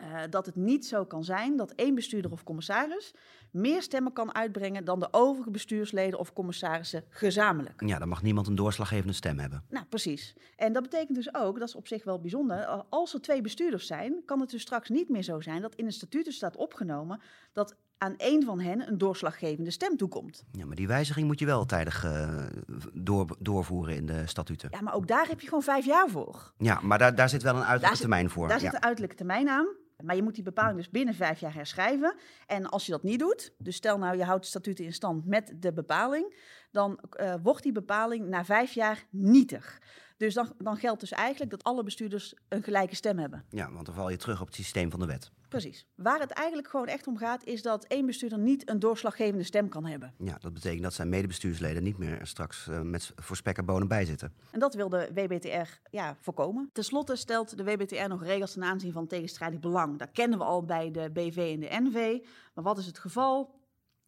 uh, 0.02 0.22
dat 0.30 0.46
het 0.46 0.56
niet 0.56 0.86
zo 0.86 1.06
kan 1.06 1.24
zijn 1.24 1.58
dat 1.58 1.72
één 1.72 1.96
bestuurder 1.96 2.32
of 2.32 2.44
commissaris 2.44 3.14
meer 3.52 3.82
stemmen 3.82 4.14
kan 4.14 4.36
uitbrengen 4.36 4.86
dan 4.86 5.00
de 5.00 5.08
overige 5.12 5.52
bestuursleden 5.52 6.20
of 6.20 6.34
commissarissen 6.34 7.04
gezamenlijk. 7.10 7.84
Ja, 7.86 8.00
dan 8.00 8.08
mag 8.08 8.22
niemand 8.22 8.48
een 8.48 8.56
doorslaggevende 8.56 9.14
stem 9.14 9.40
hebben. 9.40 9.66
Nou, 9.70 9.86
precies. 9.86 10.36
En 10.56 10.74
dat 10.74 10.84
betekent 10.84 11.16
dus 11.16 11.34
ook, 11.34 11.60
dat 11.60 11.68
is 11.68 11.76
op 11.76 11.88
zich 11.88 12.04
wel 12.04 12.20
bijzonder, 12.20 12.66
als 12.90 13.14
er 13.14 13.22
twee 13.22 13.42
bestuurders 13.42 13.88
zijn, 13.88 14.22
kan 14.26 14.40
het 14.40 14.50
dus 14.50 14.62
straks 14.62 14.90
niet 14.90 15.10
meer 15.10 15.24
zo 15.24 15.42
zijn 15.42 15.62
dat 15.62 15.76
in 15.76 15.86
de 15.86 15.92
statuten 15.92 16.34
staat 16.34 16.56
opgenomen 16.56 17.22
dat 17.52 17.76
aan 18.04 18.18
één 18.18 18.44
van 18.44 18.60
hen 18.60 18.88
een 18.88 18.98
doorslaggevende 18.98 19.72
stem 19.72 19.98
toekomt. 19.98 20.44
Ja, 20.52 20.66
maar 20.66 20.76
die 20.76 20.88
wijziging 20.88 21.28
moet 21.28 21.40
je 21.40 21.46
wel 21.46 21.66
tijdig 21.66 22.06
uh, 22.06 22.46
door, 22.94 23.36
doorvoeren 23.40 23.96
in 23.96 24.06
de 24.06 24.28
statuten. 24.28 24.70
Ja, 24.72 24.82
maar 24.82 24.94
ook 24.94 25.08
daar 25.08 25.28
heb 25.28 25.40
je 25.40 25.48
gewoon 25.48 25.64
vijf 25.64 25.86
jaar 25.86 26.10
voor. 26.10 26.54
Ja, 26.58 26.80
maar 26.82 26.98
daar, 26.98 27.16
daar 27.16 27.30
zit 27.30 27.44
wel 27.44 27.56
een 27.56 27.64
uiterlijke 27.64 28.00
termijn 28.00 28.30
voor. 28.30 28.48
Daar 28.48 28.60
zit 28.60 28.74
een 28.74 28.84
uiterlijke 28.84 29.16
termijn 29.16 29.50
aan. 29.50 29.68
maar 30.04 30.16
je 30.16 30.24
moet 30.24 30.36
die 30.36 30.44
bepaling 30.44 30.78
dus 30.78 30.90
binnen 30.90 31.14
vijf 31.14 31.40
jaar 31.40 31.54
herschrijven. 31.54 32.16
En 32.48 32.70
als 32.70 32.86
je 32.86 32.92
dat 32.92 33.04
niet 33.04 33.20
doet, 33.20 33.54
dus 33.58 33.76
stel 33.76 33.98
nou 33.98 34.18
je 34.18 34.24
houdt 34.24 34.44
de 34.44 34.50
statuten 34.50 34.86
in 34.86 34.94
stand 34.94 35.26
met 35.26 35.54
de 35.60 35.74
bepaling, 35.74 36.36
dan 36.74 37.00
uh, 37.20 37.36
wordt 37.44 37.64
die 37.64 37.72
bepaling 37.72 38.28
na 38.28 38.46
vijf 38.46 38.74
jaar 38.74 39.06
nietig. 39.10 39.80
Dus 40.18 40.34
dan, 40.34 40.54
dan 40.58 40.78
geldt 40.78 41.00
dus 41.00 41.12
eigenlijk 41.12 41.52
dat 41.52 41.64
alle 41.64 41.84
bestuurders 41.84 42.36
een 42.50 42.64
gelijke 42.64 42.96
stem 42.96 43.18
hebben. 43.18 43.44
Ja, 43.50 43.72
want 43.72 43.86
dan 43.86 43.96
val 43.96 44.10
je 44.10 44.18
terug 44.18 44.42
op 44.42 44.48
het 44.48 44.56
systeem 44.56 44.92
van 44.92 45.00
de 45.00 45.06
wet. 45.06 45.32
Precies. 45.50 45.86
Waar 45.96 46.20
het 46.20 46.32
eigenlijk 46.32 46.68
gewoon 46.68 46.88
echt 46.88 47.08
om 47.08 47.18
gaat, 47.18 47.44
is 47.44 47.62
dat 47.62 47.84
één 47.84 48.06
bestuurder 48.06 48.40
niet 48.40 48.70
een 48.70 48.80
doorslaggevende 48.80 49.44
stem 49.44 49.70
kan 49.70 49.86
hebben. 49.86 50.14
Ja, 50.18 50.38
dat 50.40 50.54
betekent 50.54 50.84
dat 50.84 50.94
zijn 50.94 51.10
medebestuursleden 51.10 51.84
niet 51.84 51.98
meer 51.98 52.20
straks 52.22 52.68
uh, 52.68 52.82
met 52.82 53.12
voor 53.16 53.36
spek 53.36 53.58
en 53.58 53.66
bonen 53.66 53.88
bij 53.88 54.06
zitten. 54.06 54.34
En 54.52 54.60
dat 54.60 54.74
wil 54.74 54.90
de 54.90 55.10
WBTR 55.14 55.80
ja, 55.90 56.18
voorkomen. 56.20 56.70
Ten 56.74 56.84
slotte 56.84 57.16
stelt 57.16 57.58
de 57.58 57.64
WBTR 57.64 58.08
nog 58.08 58.24
regels 58.24 58.54
ten 58.54 58.64
aanzien 58.64 58.92
van 58.92 59.08
tegenstrijdig 59.08 59.60
belang. 59.60 60.00
Dat 60.00 60.12
kennen 60.12 60.38
we 60.38 60.44
al 60.44 60.66
bij 60.66 60.92
de 60.92 61.10
BV 61.14 61.38
en 61.38 61.60
de 61.60 61.90
NV. 61.90 62.26
Maar 62.54 62.64
wat 62.64 62.78
is 62.78 62.86
het 62.86 63.00
geval? 63.00 63.62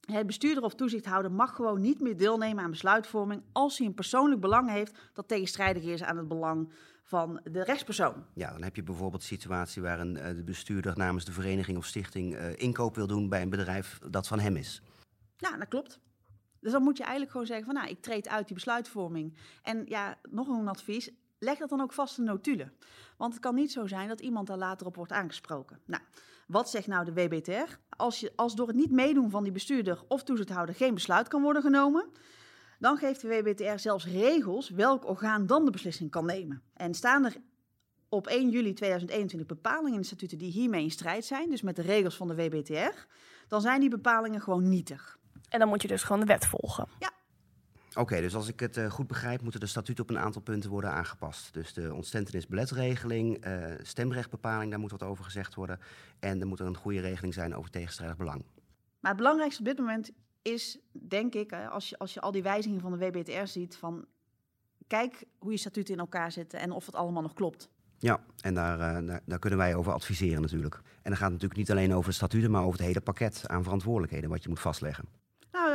Het 0.06 0.26
bestuurder 0.26 0.64
of 0.64 0.76
toezichthouder 0.76 1.32
mag 1.32 1.56
gewoon 1.56 1.82
niet 1.82 2.00
meer 2.02 2.18
deelnemen 2.18 2.64
aan 2.64 2.72
besluitvorming 2.72 3.42
als 3.52 3.78
hij 3.78 3.88
een 3.88 3.94
persoonlijk 3.94 4.42
belang 4.42 4.70
heeft 4.70 4.98
dat 5.14 5.28
tegenstrijdig 5.28 5.84
is 5.84 6.04
aan 6.04 6.18
het 6.18 6.28
belang 6.28 6.72
van 7.04 7.40
de 7.44 7.64
rechtspersoon. 7.64 8.26
Ja, 8.34 8.52
dan 8.52 8.64
heb 8.64 8.76
je 8.76 8.84
bijvoorbeeld 8.84 9.22
een 9.22 9.28
situatie 9.28 9.82
waarin 9.82 10.16
uh, 10.16 10.28
de 10.28 10.44
bestuurder 10.44 10.98
namens 10.98 11.26
de 11.26 11.32
vereniging 11.32 11.78
of 11.78 11.86
stichting 11.86 12.36
uh, 12.36 12.56
inkoop 12.56 12.96
wil 12.96 13.08
doen 13.08 13.30
bij 13.30 13.42
een 13.42 13.50
bedrijf 13.50 14.00
dat 14.10 14.28
van 14.28 14.40
hem 14.40 14.56
is. 14.56 14.82
Ja, 15.38 15.58
dat 15.58 15.68
klopt. 15.68 16.00
Dus 16.60 16.72
dan 16.72 16.84
moet 16.84 16.98
je 16.98 17.04
eigenlijk 17.04 17.32
gewoon 17.32 17.48
zeggen 17.48 17.66
van 17.66 17.76
nou, 17.76 17.88
ik 17.88 18.02
treed 18.02 18.28
uit 18.28 18.46
die 18.46 18.56
besluitvorming. 18.56 19.38
En 19.62 19.86
ja, 19.86 20.18
nog 20.30 20.48
een 20.48 20.68
advies, 20.68 21.12
leg 21.46 21.58
dat 21.58 21.70
dan 21.70 21.82
ook 21.82 21.94
vast 21.94 22.18
in 22.18 22.24
notulen. 22.24 22.74
Want 23.18 23.34
het 23.34 23.42
kan 23.42 23.56
niet 23.56 23.72
zo 23.72 23.88
zijn 23.88 24.08
dat 24.08 24.22
iemand 24.22 24.48
daar 24.48 24.58
later 24.58 24.88
op 24.88 24.96
wordt 24.96 25.12
aangesproken. 25.12 25.80
Nou, 25.86 26.04
wat 26.48 26.70
zegt 26.70 26.88
nou 26.88 27.06
de 27.06 27.14
WBTR? 27.14 27.78
Als, 27.90 28.20
je, 28.20 28.34
als 28.36 28.56
door 28.56 28.68
het 28.68 28.76
niet 28.76 28.92
meedoen 28.92 29.30
van 29.30 29.44
die 29.44 29.52
bestuurder 29.52 30.04
of 30.08 30.24
toezichthouder 30.24 30.76
geen 30.76 30.94
besluit 30.94 31.28
kan 31.28 31.42
worden 31.42 31.62
genomen, 31.62 32.06
dan 32.80 32.98
geeft 32.98 33.22
de 33.22 33.28
WBTR 33.28 33.80
zelfs 33.80 34.06
regels 34.06 34.70
welk 34.70 35.08
orgaan 35.08 35.46
dan 35.46 35.66
de 35.66 35.72
beslissing 35.72 36.12
kan 36.12 36.26
nemen. 36.26 36.62
En 36.74 36.94
staan 36.94 37.26
er 37.26 37.36
op 38.10 38.28
1 38.28 38.50
juli 38.50 38.74
2021 38.74 39.48
bepalingen 39.48 39.94
in 39.94 40.00
de 40.00 40.06
statuten 40.06 40.38
die 40.38 40.52
hiermee 40.52 40.84
in 40.84 40.92
strijd 40.92 41.26
zijn, 41.26 41.50
dus 41.50 41.62
met 41.62 41.76
de 41.76 41.82
regels 41.82 42.16
van 42.16 42.28
de 42.28 42.36
WBTR, 42.36 43.06
dan 43.48 43.62
zijn 43.62 43.80
die 43.80 43.90
bepalingen 43.90 44.42
gewoon 44.42 44.70
nietig. 44.70 45.18
En 45.50 45.60
dan 45.60 45.68
moet 45.68 45.82
je 45.82 45.88
dus 45.88 46.04
gewoon 46.04 46.20
de 46.20 46.26
wet 46.26 46.46
volgen. 46.46 46.88
Ja, 47.00 47.12
Oké, 47.96 48.22
dus 48.22 48.36
als 48.36 48.48
ik 48.48 48.60
het 48.60 48.78
uh, 48.78 48.90
goed 48.90 49.08
begrijp, 49.08 49.42
moeten 49.42 49.60
de 49.60 49.66
statuten 49.66 50.04
op 50.04 50.10
een 50.10 50.20
aantal 50.20 50.42
punten 50.42 50.70
worden 50.70 50.92
aangepast. 50.92 51.54
Dus 51.54 51.74
de 51.74 51.94
ontstentenisbeletregeling, 51.94 53.46
uh, 53.48 53.66
stemrechtbepaling, 53.82 54.70
daar 54.72 54.80
moet 54.80 54.92
wat 54.92 55.04
over 55.04 55.24
gezegd 55.24 55.56
worden. 55.56 55.80
En 56.20 56.42
er 56.42 56.48
moet 56.48 56.60
er 56.60 56.66
een 56.66 56.78
goede 56.78 57.00
regeling 57.00 57.34
zijn 57.34 57.56
over 57.56 57.72
tegenstrijdig 57.72 58.18
belang. 58.18 58.44
Maar 59.00 59.12
het 59.12 59.22
belangrijkste 59.22 59.60
op 59.60 59.68
dit 59.68 59.78
moment 59.78 60.12
is, 60.42 60.80
denk 60.92 61.34
ik, 61.34 61.54
als 61.54 61.90
je, 61.90 61.98
als 61.98 62.14
je 62.14 62.22
al 62.22 62.32
die 62.32 62.44
wijzigingen 62.44 62.82
van 62.82 62.92
de 62.92 62.98
WBTR 62.98 63.46
ziet, 63.46 63.76
van 63.76 64.06
kijk 64.88 65.24
hoe 65.38 65.52
je 65.52 65.58
statuten 65.58 65.94
in 65.94 66.00
elkaar 66.00 66.32
zitten 66.32 66.60
en 66.60 66.72
of 66.72 66.86
het 66.86 66.96
allemaal 66.96 67.22
nog 67.22 67.34
klopt. 67.34 67.70
Ja, 67.98 68.24
en 68.42 68.54
daar, 68.54 68.80
uh, 68.80 69.08
daar, 69.08 69.22
daar, 69.26 69.40
kunnen 69.40 69.60
wij 69.60 69.76
over 69.76 69.94
adviseren 69.94 70.42
natuurlijk. 70.42 70.76
En 70.76 70.82
dan 71.04 71.18
gaat 71.18 71.32
het 71.32 71.42
natuurlijk 71.42 71.60
niet 71.60 71.72
alleen 71.72 71.94
over 71.94 72.10
de 72.10 72.16
statuten, 72.16 72.52
maar 72.52 72.64
over 72.64 72.78
het 72.78 72.88
hele 72.88 73.02
pakket 73.02 73.44
aan 73.48 73.64
verantwoordelijkheden 73.64 74.30
wat 74.30 74.44
je 74.44 74.50
moet 74.50 74.60
vastleggen. 74.60 75.06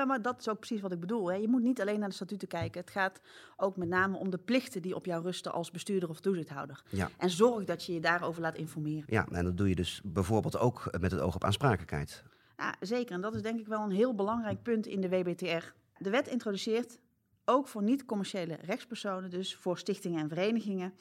Ja, 0.00 0.07
maar 0.07 0.23
dat 0.23 0.40
is 0.40 0.49
ook 0.49 0.59
precies 0.59 0.80
wat 0.80 0.92
ik 0.92 1.00
bedoel. 1.00 1.30
Hè. 1.30 1.37
Je 1.37 1.49
moet 1.49 1.62
niet 1.62 1.80
alleen 1.80 1.99
naar 1.99 2.09
de 2.09 2.14
statuten 2.14 2.49
kijken. 2.49 2.80
Het 2.80 2.90
gaat 2.90 3.21
ook 3.57 3.76
met 3.76 3.88
name 3.88 4.16
om 4.16 4.30
de 4.30 4.38
plichten 4.38 4.83
die 4.83 4.95
op 4.95 5.07
jou 5.07 5.23
rusten 5.23 5.52
als 5.52 5.71
bestuurder 5.71 6.09
of 6.09 6.21
toezichthouder. 6.21 6.83
Ja. 6.88 7.11
En 7.16 7.30
zorg 7.30 7.64
dat 7.64 7.85
je 7.85 7.92
je 7.92 8.00
daarover 8.00 8.42
laat 8.42 8.57
informeren. 8.57 9.04
Ja, 9.07 9.26
en 9.30 9.45
dat 9.45 9.57
doe 9.57 9.69
je 9.69 9.75
dus 9.75 10.00
bijvoorbeeld 10.04 10.59
ook 10.59 10.99
met 11.00 11.11
het 11.11 11.21
oog 11.21 11.35
op 11.35 11.45
aansprakelijkheid. 11.45 12.25
Ja, 12.57 12.75
zeker. 12.80 13.14
En 13.14 13.21
dat 13.21 13.35
is 13.35 13.42
denk 13.42 13.61
ik 13.61 13.66
wel 13.66 13.83
een 13.83 13.90
heel 13.90 14.14
belangrijk 14.14 14.62
punt 14.62 14.87
in 14.87 15.00
de 15.00 15.09
WBTR. 15.09 15.73
De 15.97 16.11
wet 16.11 16.28
introduceert 16.28 16.99
ook 17.45 17.69
voor 17.69 17.83
niet-commerciële 17.83 18.59
rechtspersonen, 18.62 19.30
dus 19.30 19.57
voor 19.57 19.78
stichtingen 19.78 20.21
en 20.21 20.28
verenigingen, 20.28 20.95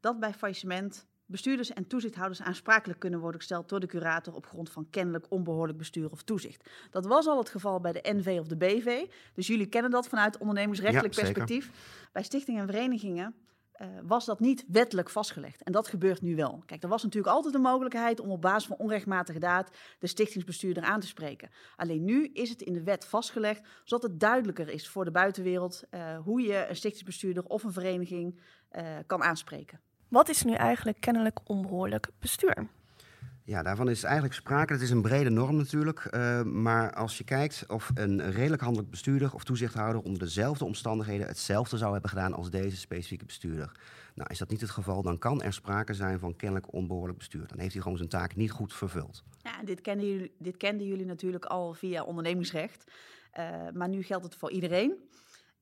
dat 0.00 0.20
bij 0.20 0.34
faillissement 0.34 1.06
bestuurders 1.26 1.72
en 1.72 1.86
toezichthouders 1.86 2.42
aansprakelijk 2.42 3.00
kunnen 3.00 3.20
worden 3.20 3.40
gesteld 3.40 3.68
door 3.68 3.80
de 3.80 3.86
curator 3.86 4.34
op 4.34 4.46
grond 4.46 4.70
van 4.70 4.90
kennelijk 4.90 5.26
onbehoorlijk 5.28 5.78
bestuur 5.78 6.10
of 6.10 6.22
toezicht. 6.22 6.70
Dat 6.90 7.06
was 7.06 7.26
al 7.26 7.38
het 7.38 7.48
geval 7.48 7.80
bij 7.80 7.92
de 7.92 8.12
NV 8.12 8.36
of 8.40 8.46
de 8.46 8.56
BV. 8.56 9.06
Dus 9.34 9.46
jullie 9.46 9.66
kennen 9.66 9.90
dat 9.90 10.08
vanuit 10.08 10.38
ondernemingsrechtelijk 10.38 11.14
Ja, 11.14 11.22
perspectief. 11.22 11.70
Bij 12.12 12.22
stichtingen 12.22 12.60
en 12.60 12.66
verenigingen 12.66 13.34
eh, 13.74 13.88
was 14.02 14.24
dat 14.24 14.40
niet 14.40 14.64
wettelijk 14.68 15.10
vastgelegd. 15.10 15.62
En 15.62 15.72
dat 15.72 15.88
gebeurt 15.88 16.22
nu 16.22 16.36
wel. 16.36 16.62
Kijk, 16.66 16.82
er 16.82 16.88
was 16.88 17.02
natuurlijk 17.02 17.34
altijd 17.34 17.54
de 17.54 17.60
mogelijkheid 17.60 18.20
om 18.20 18.30
op 18.30 18.40
basis 18.40 18.66
van 18.66 18.76
onrechtmatige 18.76 19.38
daad 19.38 19.70
de 19.98 20.06
stichtingsbestuurder 20.06 20.82
aan 20.82 21.00
te 21.00 21.06
spreken. 21.06 21.50
Alleen 21.76 22.04
nu 22.04 22.30
is 22.32 22.48
het 22.48 22.62
in 22.62 22.72
de 22.72 22.82
wet 22.82 23.04
vastgelegd, 23.04 23.66
zodat 23.84 24.10
het 24.10 24.20
duidelijker 24.20 24.68
is 24.68 24.88
voor 24.88 25.04
de 25.04 25.10
buitenwereld 25.10 25.82
eh, 25.90 26.18
hoe 26.18 26.40
je 26.40 26.66
een 26.68 26.76
stichtingsbestuurder 26.76 27.44
of 27.44 27.62
een 27.62 27.72
vereniging 27.72 28.40
eh, 28.68 28.86
kan 29.06 29.22
aanspreken. 29.22 29.80
Wat 30.14 30.28
is 30.28 30.42
nu 30.42 30.52
eigenlijk 30.52 31.00
kennelijk 31.00 31.38
onbehoorlijk 31.44 32.08
bestuur? 32.18 32.66
Ja, 33.44 33.62
daarvan 33.62 33.88
is 33.88 34.02
eigenlijk 34.02 34.34
sprake. 34.34 34.72
Het 34.72 34.82
is 34.82 34.90
een 34.90 35.02
brede 35.02 35.30
norm 35.30 35.56
natuurlijk. 35.56 36.08
Uh, 36.10 36.42
maar 36.42 36.92
als 36.92 37.18
je 37.18 37.24
kijkt 37.24 37.64
of 37.68 37.90
een 37.94 38.30
redelijk 38.30 38.62
handelijk 38.62 38.90
bestuurder 38.90 39.34
of 39.34 39.44
toezichthouder 39.44 40.02
onder 40.02 40.18
dezelfde 40.18 40.64
omstandigheden 40.64 41.26
hetzelfde 41.26 41.76
zou 41.76 41.92
hebben 41.92 42.10
gedaan 42.10 42.34
als 42.34 42.50
deze 42.50 42.76
specifieke 42.76 43.24
bestuurder. 43.24 43.72
Nou, 44.14 44.30
is 44.30 44.38
dat 44.38 44.48
niet 44.50 44.60
het 44.60 44.70
geval, 44.70 45.02
dan 45.02 45.18
kan 45.18 45.42
er 45.42 45.52
sprake 45.52 45.94
zijn 45.94 46.18
van 46.18 46.36
kennelijk 46.36 46.72
onbehoorlijk 46.72 47.18
bestuur. 47.18 47.46
Dan 47.46 47.58
heeft 47.58 47.72
hij 47.72 47.82
gewoon 47.82 47.96
zijn 47.96 48.08
taak 48.08 48.36
niet 48.36 48.50
goed 48.50 48.74
vervuld. 48.74 49.24
Ja, 49.42 49.62
dit 49.64 49.80
kenden 49.80 50.08
jullie, 50.08 50.34
dit 50.38 50.56
kenden 50.56 50.86
jullie 50.86 51.06
natuurlijk 51.06 51.44
al 51.44 51.72
via 51.72 52.02
ondernemingsrecht. 52.02 52.84
Uh, 53.38 53.46
maar 53.72 53.88
nu 53.88 54.02
geldt 54.02 54.24
het 54.24 54.36
voor 54.36 54.50
iedereen. 54.50 55.08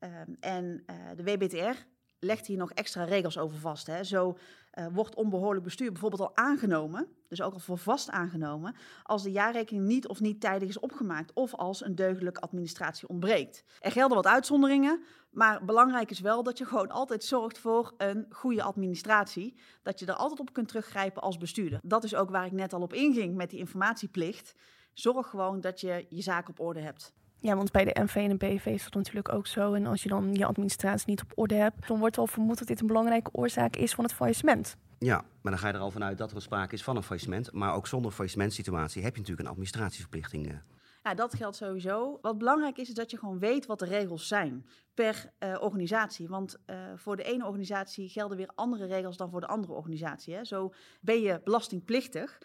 Uh, 0.01 0.11
en 0.41 0.85
uh, 0.87 0.97
de 1.17 1.23
WBTR 1.23 1.91
legt 2.25 2.47
hier 2.47 2.57
nog 2.57 2.73
extra 2.73 3.05
regels 3.05 3.39
over 3.39 3.59
vast. 3.59 3.87
Hè. 3.87 4.05
Zo 4.05 4.37
uh, 4.75 4.87
wordt 4.93 5.15
onbehoorlijk 5.15 5.65
bestuur 5.65 5.93
bijvoorbeeld 5.93 6.21
al 6.21 6.37
aangenomen, 6.37 7.09
dus 7.29 7.43
ook 7.43 7.53
al 7.53 7.59
voor 7.59 7.79
vast 7.79 8.11
aangenomen, 8.11 8.75
als 9.03 9.23
de 9.23 9.31
jaarrekening 9.31 9.87
niet 9.87 10.09
of 10.09 10.21
niet 10.21 10.41
tijdig 10.41 10.69
is 10.69 10.81
opgemaakt 10.81 11.33
of 11.33 11.55
als 11.55 11.85
een 11.85 11.95
deugdelijke 11.95 12.41
administratie 12.41 13.09
ontbreekt. 13.09 13.65
Er 13.81 13.93
gelden 13.93 14.17
wat 14.17 14.27
uitzonderingen, 14.27 15.03
maar 15.31 15.65
belangrijk 15.65 16.11
is 16.11 16.21
wel 16.21 16.43
dat 16.43 16.59
je 16.59 16.65
gewoon 16.65 16.91
altijd 16.91 17.25
zorgt 17.25 17.59
voor 17.59 17.95
een 17.97 18.27
goede 18.31 18.63
administratie, 18.63 19.55
dat 19.83 19.99
je 19.99 20.07
er 20.07 20.15
altijd 20.15 20.41
op 20.41 20.53
kunt 20.53 20.69
teruggrijpen 20.69 21.23
als 21.23 21.37
bestuurder. 21.37 21.81
Dat 21.83 22.05
is 22.05 22.15
ook 22.15 22.31
waar 22.31 22.47
ik 22.47 22.53
net 22.53 22.73
al 22.73 22.83
op 22.83 22.93
inging 22.93 23.37
met 23.37 23.51
die 23.51 23.59
informatieplicht. 23.59 24.55
Zorg 24.93 25.27
gewoon 25.29 25.61
dat 25.61 25.81
je 25.81 26.07
je 26.09 26.23
zaak 26.23 26.49
op 26.49 26.61
orde 26.61 26.81
hebt. 26.81 27.13
Ja, 27.43 27.57
want 27.57 27.71
bij 27.71 27.85
de 27.85 28.01
NV 28.03 28.15
en 28.15 28.29
de 28.29 28.47
BV 28.47 28.67
is 28.67 28.83
dat 28.85 28.95
natuurlijk 28.95 29.33
ook 29.33 29.47
zo. 29.47 29.73
En 29.75 29.87
als 29.87 30.03
je 30.03 30.09
dan 30.09 30.35
je 30.35 30.45
administratie 30.45 31.09
niet 31.09 31.23
op 31.23 31.33
orde 31.35 31.55
hebt, 31.55 31.89
dan 31.89 31.99
wordt 31.99 32.19
al 32.19 32.27
vermoed 32.27 32.59
dat 32.59 32.69
dit 32.69 32.81
een 32.81 32.87
belangrijke 32.87 33.31
oorzaak 33.33 33.77
is 33.77 33.95
van 33.95 34.05
het 34.05 34.13
faillissement. 34.15 34.77
Ja, 34.99 35.17
maar 35.17 35.53
dan 35.53 35.59
ga 35.59 35.69
je 35.69 35.75
er 35.75 35.81
al 35.81 35.91
vanuit 35.91 36.19
dat 36.19 36.33
er 36.33 36.43
sprake 36.43 36.75
is 36.75 36.83
van 36.83 36.97
een 36.97 37.03
faillissement. 37.03 37.53
Maar 37.53 37.75
ook 37.75 37.87
zonder 37.87 38.11
faillissementsituatie 38.11 39.03
heb 39.03 39.13
je 39.13 39.21
natuurlijk 39.21 39.47
een 39.47 39.53
administratieverplichting. 39.53 40.49
eh. 40.49 40.55
Ja, 41.03 41.15
dat 41.15 41.35
geldt 41.35 41.57
sowieso. 41.57 42.19
Wat 42.21 42.39
belangrijk 42.39 42.77
is, 42.79 42.89
is 42.89 42.95
dat 42.95 43.11
je 43.11 43.19
gewoon 43.19 43.39
weet 43.39 43.67
wat 43.67 43.79
de 43.79 43.85
regels 43.85 44.29
zijn 44.29 44.67
per 44.95 45.33
uh, 45.39 45.57
organisatie. 45.61 46.29
Want 46.29 46.57
uh, 46.67 46.77
voor 46.97 47.17
de 47.17 47.23
ene 47.23 47.47
organisatie 47.47 48.09
gelden 48.09 48.37
weer 48.37 48.51
andere 48.55 48.87
regels 48.87 49.17
dan 49.17 49.31
voor 49.31 49.41
de 49.41 49.47
andere 49.47 49.73
organisatie. 49.73 50.35
Hè. 50.35 50.45
Zo 50.45 50.73
ben 51.01 51.21
je 51.21 51.41
belastingplichtig 51.45 52.39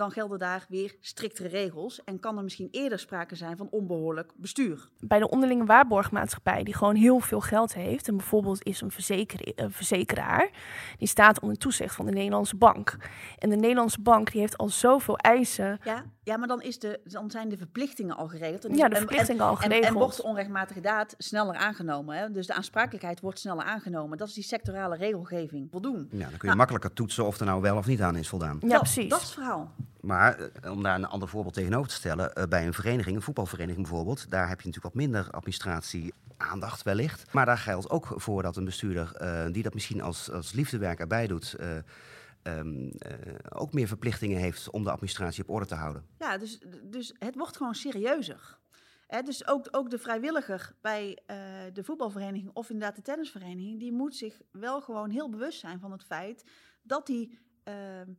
dan 0.00 0.10
gelden 0.10 0.38
daar 0.38 0.66
weer 0.68 0.96
striktere 1.00 1.48
regels 1.48 2.04
en 2.04 2.20
kan 2.20 2.36
er 2.36 2.42
misschien 2.42 2.68
eerder 2.70 2.98
sprake 2.98 3.34
zijn 3.34 3.56
van 3.56 3.68
onbehoorlijk 3.70 4.32
bestuur. 4.36 4.88
Bij 4.98 5.18
de 5.18 5.28
onderlinge 5.28 5.64
waarborgmaatschappij, 5.64 6.62
die 6.62 6.74
gewoon 6.74 6.94
heel 6.94 7.20
veel 7.20 7.40
geld 7.40 7.74
heeft, 7.74 8.08
en 8.08 8.16
bijvoorbeeld 8.16 8.64
is 8.64 8.80
een, 8.80 8.90
verzeker, 8.90 9.52
een 9.54 9.72
verzekeraar, 9.72 10.50
die 10.98 11.08
staat 11.08 11.40
onder 11.40 11.56
toezicht 11.56 11.94
van 11.94 12.06
de 12.06 12.12
Nederlandse 12.12 12.56
bank. 12.56 12.96
En 13.38 13.50
de 13.50 13.56
Nederlandse 13.56 14.00
bank 14.00 14.32
die 14.32 14.40
heeft 14.40 14.58
al 14.58 14.68
zoveel 14.68 15.16
eisen. 15.16 15.78
Ja, 15.84 16.04
ja 16.30 16.36
maar 16.36 16.48
dan, 16.48 16.62
is 16.62 16.78
de, 16.78 17.00
dan 17.04 17.30
zijn 17.30 17.48
de 17.48 17.56
verplichtingen 17.56 18.16
al 18.16 18.28
geregeld. 18.28 18.64
En, 18.64 18.76
ja, 18.76 18.88
de 18.88 18.96
verplichtingen 18.96 19.44
al 19.44 19.56
geregeld. 19.56 19.82
En, 19.82 19.88
en 19.88 19.94
wordt 19.94 20.16
de 20.16 20.22
onrechtmatige 20.22 20.80
daad 20.80 21.14
sneller 21.18 21.54
aangenomen. 21.54 22.16
Hè? 22.16 22.30
Dus 22.30 22.46
de 22.46 22.54
aansprakelijkheid 22.54 23.20
wordt 23.20 23.38
sneller 23.38 23.64
aangenomen. 23.64 24.18
Dat 24.18 24.28
is 24.28 24.34
die 24.34 24.44
sectorale 24.44 24.96
regelgeving 24.96 25.68
voldoen. 25.70 26.08
Ja, 26.10 26.18
dan 26.18 26.28
kun 26.28 26.38
je 26.38 26.44
nou, 26.44 26.56
makkelijker 26.56 26.92
toetsen 26.92 27.24
of 27.26 27.40
er 27.40 27.46
nou 27.46 27.60
wel 27.60 27.76
of 27.76 27.86
niet 27.86 28.02
aan 28.02 28.16
is 28.16 28.28
voldaan. 28.28 28.58
Ja, 28.60 28.78
precies. 28.78 29.08
Dat 29.08 29.18
is 29.20 29.24
het 29.24 29.34
verhaal. 29.34 29.72
Maar 30.00 30.40
uh, 30.40 30.72
om 30.72 30.82
daar 30.82 30.94
een 30.94 31.06
ander 31.06 31.28
voorbeeld 31.28 31.54
tegenover 31.54 31.88
te 31.88 31.94
stellen, 31.94 32.30
uh, 32.34 32.44
bij 32.44 32.66
een 32.66 32.74
vereniging, 32.74 33.16
een 33.16 33.22
voetbalvereniging 33.22 33.86
bijvoorbeeld, 33.88 34.30
daar 34.30 34.48
heb 34.48 34.60
je 34.60 34.66
natuurlijk 34.66 34.94
wat 34.94 35.04
minder 35.04 35.30
administratie 35.30 36.12
aandacht 36.36 36.82
wellicht. 36.82 37.32
Maar 37.32 37.46
daar 37.46 37.58
geldt 37.58 37.90
ook 37.90 38.12
voor 38.16 38.42
dat 38.42 38.56
een 38.56 38.64
bestuurder 38.64 39.12
uh, 39.20 39.52
die 39.52 39.62
dat 39.62 39.74
misschien 39.74 40.02
als, 40.02 40.30
als 40.30 40.52
liefdewerk 40.52 41.00
erbij 41.00 41.26
doet, 41.26 41.56
um, 42.42 42.90
ook 43.48 43.72
meer 43.72 43.88
verplichtingen 43.88 44.38
heeft 44.38 44.70
om 44.70 44.84
de 44.84 44.90
administratie 44.90 45.42
op 45.42 45.50
orde 45.50 45.66
te 45.66 45.74
houden. 45.74 46.06
Ja, 46.18 46.38
dus, 46.38 46.60
dus 46.82 47.14
het 47.18 47.36
wordt 47.36 47.56
gewoon 47.56 47.74
serieuzer. 47.74 48.58
Dus 49.24 49.46
ook, 49.46 49.68
ook 49.70 49.90
de 49.90 49.98
vrijwilliger 49.98 50.72
bij 50.80 51.08
uh, 51.10 51.36
de 51.72 51.84
voetbalvereniging 51.84 52.50
of 52.52 52.70
inderdaad 52.70 52.96
de 52.96 53.02
tennisvereniging, 53.02 53.78
die 53.78 53.92
moet 53.92 54.16
zich 54.16 54.40
wel 54.50 54.80
gewoon 54.80 55.10
heel 55.10 55.30
bewust 55.30 55.60
zijn 55.60 55.80
van 55.80 55.92
het 55.92 56.04
feit 56.04 56.44
dat 56.82 57.08
hij 57.08 57.30
uh, 57.64 57.74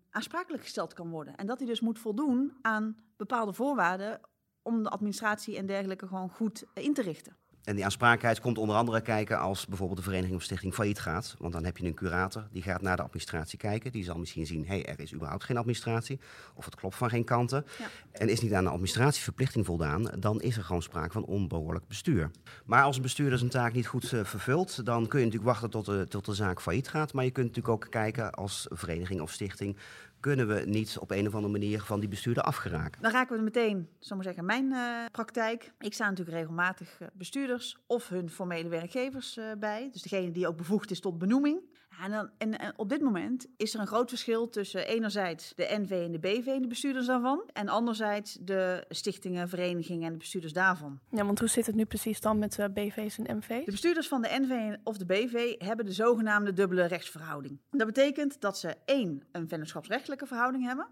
aansprakelijk 0.10 0.63
gesteld 0.63 0.94
kan 0.94 1.10
worden. 1.10 1.36
En 1.36 1.48
dat 1.48 1.60
hij 1.60 1.68
dus 1.68 1.80
moet 1.80 2.00
voldoen 2.00 2.58
aan 2.62 2.98
bepaalde 3.18 3.54
voorwaarden 3.54 4.20
om 4.62 4.84
de 4.84 4.90
administratie 4.90 5.58
en 5.58 5.66
dergelijke 5.66 6.08
gewoon 6.08 6.30
goed 6.30 6.66
in 6.74 6.94
te 6.94 7.01
richten. 7.01 7.38
En 7.63 7.75
die 7.75 7.84
aansprakelijkheid 7.86 8.39
komt 8.39 8.58
onder 8.58 8.75
andere 8.75 9.01
kijken 9.01 9.39
als 9.39 9.65
bijvoorbeeld 9.65 9.98
de 9.98 10.03
vereniging 10.03 10.36
of 10.36 10.44
stichting 10.44 10.74
failliet 10.74 11.00
gaat. 11.00 11.36
Want 11.39 11.53
dan 11.53 11.65
heb 11.65 11.77
je 11.77 11.86
een 11.86 11.94
curator, 11.94 12.48
die 12.51 12.62
gaat 12.62 12.82
naar 12.82 12.96
de 12.96 13.03
administratie 13.03 13.58
kijken. 13.58 13.91
Die 13.91 14.03
zal 14.03 14.18
misschien 14.18 14.46
zien, 14.46 14.65
hé, 14.65 14.74
hey, 14.74 14.86
er 14.86 15.00
is 15.00 15.13
überhaupt 15.13 15.44
geen 15.44 15.58
administratie. 15.58 16.20
Of 16.56 16.65
het 16.65 16.75
klopt 16.75 16.96
van 16.96 17.10
geen 17.10 17.24
kanten. 17.24 17.65
Ja. 17.80 17.86
En 18.12 18.30
is 18.30 18.41
niet 18.41 18.53
aan 18.53 18.63
de 18.63 18.70
administratieverplichting 18.70 19.65
voldaan, 19.65 20.12
dan 20.20 20.41
is 20.41 20.58
er 20.58 20.63
gewoon 20.63 20.82
sprake 20.82 21.12
van 21.12 21.25
onbehoorlijk 21.25 21.88
bestuur. 21.88 22.32
Maar 22.65 22.84
als 22.84 22.96
een 22.96 23.01
bestuurder 23.01 23.38
zijn 23.38 23.50
taak 23.50 23.74
niet 23.74 23.88
goed 23.88 24.12
uh, 24.12 24.24
vervult, 24.24 24.86
dan 24.86 25.08
kun 25.08 25.20
je 25.20 25.25
natuurlijk 25.25 25.51
wachten 25.51 25.70
tot 25.70 25.86
de, 25.86 26.06
tot 26.10 26.25
de 26.25 26.34
zaak 26.34 26.62
failliet 26.62 26.89
gaat. 26.89 27.13
Maar 27.13 27.24
je 27.24 27.32
kunt 27.32 27.48
natuurlijk 27.48 27.74
ook 27.74 27.91
kijken 27.91 28.32
als 28.32 28.68
vereniging 28.70 29.22
of 29.22 29.32
stichting, 29.32 29.77
kunnen 30.22 30.48
we 30.48 30.62
niet 30.66 30.98
op 31.00 31.12
een 31.12 31.28
of 31.28 31.36
andere 31.36 31.51
manier 31.51 31.82
van 31.82 32.00
die 32.00 32.10
bestuurder 32.10 32.44
afgeraken. 32.44 33.01
Dan 33.01 33.12
raken 33.12 33.38
we 33.38 33.44
meteen, 33.44 33.88
zal 34.00 34.16
maar 34.16 34.25
zeggen, 34.25 34.46
mijn 34.46 34.72
uh, 34.72 35.06
praktijk. 35.12 35.74
Ik 35.80 35.94
sta 35.94 36.10
natuurlijk 36.10 36.38
regelmatig 36.38 37.00
uh, 37.01 37.08
bestuurders 37.13 37.78
of 37.88 38.10
hun 38.10 38.30
formele 38.30 38.70
werkgevers 38.70 39.38
uh, 39.38 39.46
bij. 39.60 39.90
Dus 39.92 40.01
degene 40.01 40.32
die 40.32 40.48
ook 40.48 40.58
bevoegd 40.58 40.92
is 40.92 41.00
tot 41.00 41.18
benoeming. 41.18 41.60
En, 42.03 42.12
dan, 42.12 42.29
en, 42.38 42.60
en, 42.60 42.74
op 42.75 42.89
dit 42.89 43.01
moment 43.01 43.48
is 43.58 43.74
er 43.74 43.79
een 43.79 43.88
groot 43.88 44.10
verschil 44.10 44.50
tussen 44.50 44.88
enerzijds 44.88 45.53
de 45.55 45.77
NV 45.79 45.91
en 45.91 46.12
de 46.12 46.20
BV 46.20 46.46
en 46.46 46.62
de 46.62 46.67
bestuurders 46.67 47.05
daarvan. 47.05 47.50
En 47.53 47.70
anderzijds 47.70 48.38
de 48.41 48.86
stichtingen, 48.89 49.50
verenigingen 49.50 50.05
en 50.05 50.12
de 50.12 50.17
bestuurders 50.17 50.53
daarvan. 50.53 51.00
Ja, 51.10 51.25
want 51.25 51.39
hoe 51.39 51.48
zit 51.48 51.65
het 51.65 51.75
nu 51.75 51.86
precies 51.86 52.22
dan 52.22 52.39
met 52.39 52.55
de 52.55 52.70
BV's 52.70 53.17
en 53.17 53.38
MV's? 53.38 53.65
De 53.65 53.72
bestuurders 53.72 54.08
van 54.08 54.22
de 54.22 54.27
NV 54.41 54.75
of 54.84 54.98
de 54.98 55.05
BV 55.05 55.55
hebben 55.58 55.86
de 55.86 55.93
zogenaamde 55.93 56.53
dubbele 56.53 56.86
rechtsverhouding. 56.86 57.60
Dat 57.70 57.88
betekent 57.88 58.41
dat 58.41 58.58
ze 58.58 58.75
één, 58.86 59.24
een 59.31 59.48
vennootschapsrechtelijke 59.48 60.25
verhouding 60.25 60.65
hebben. 60.65 60.88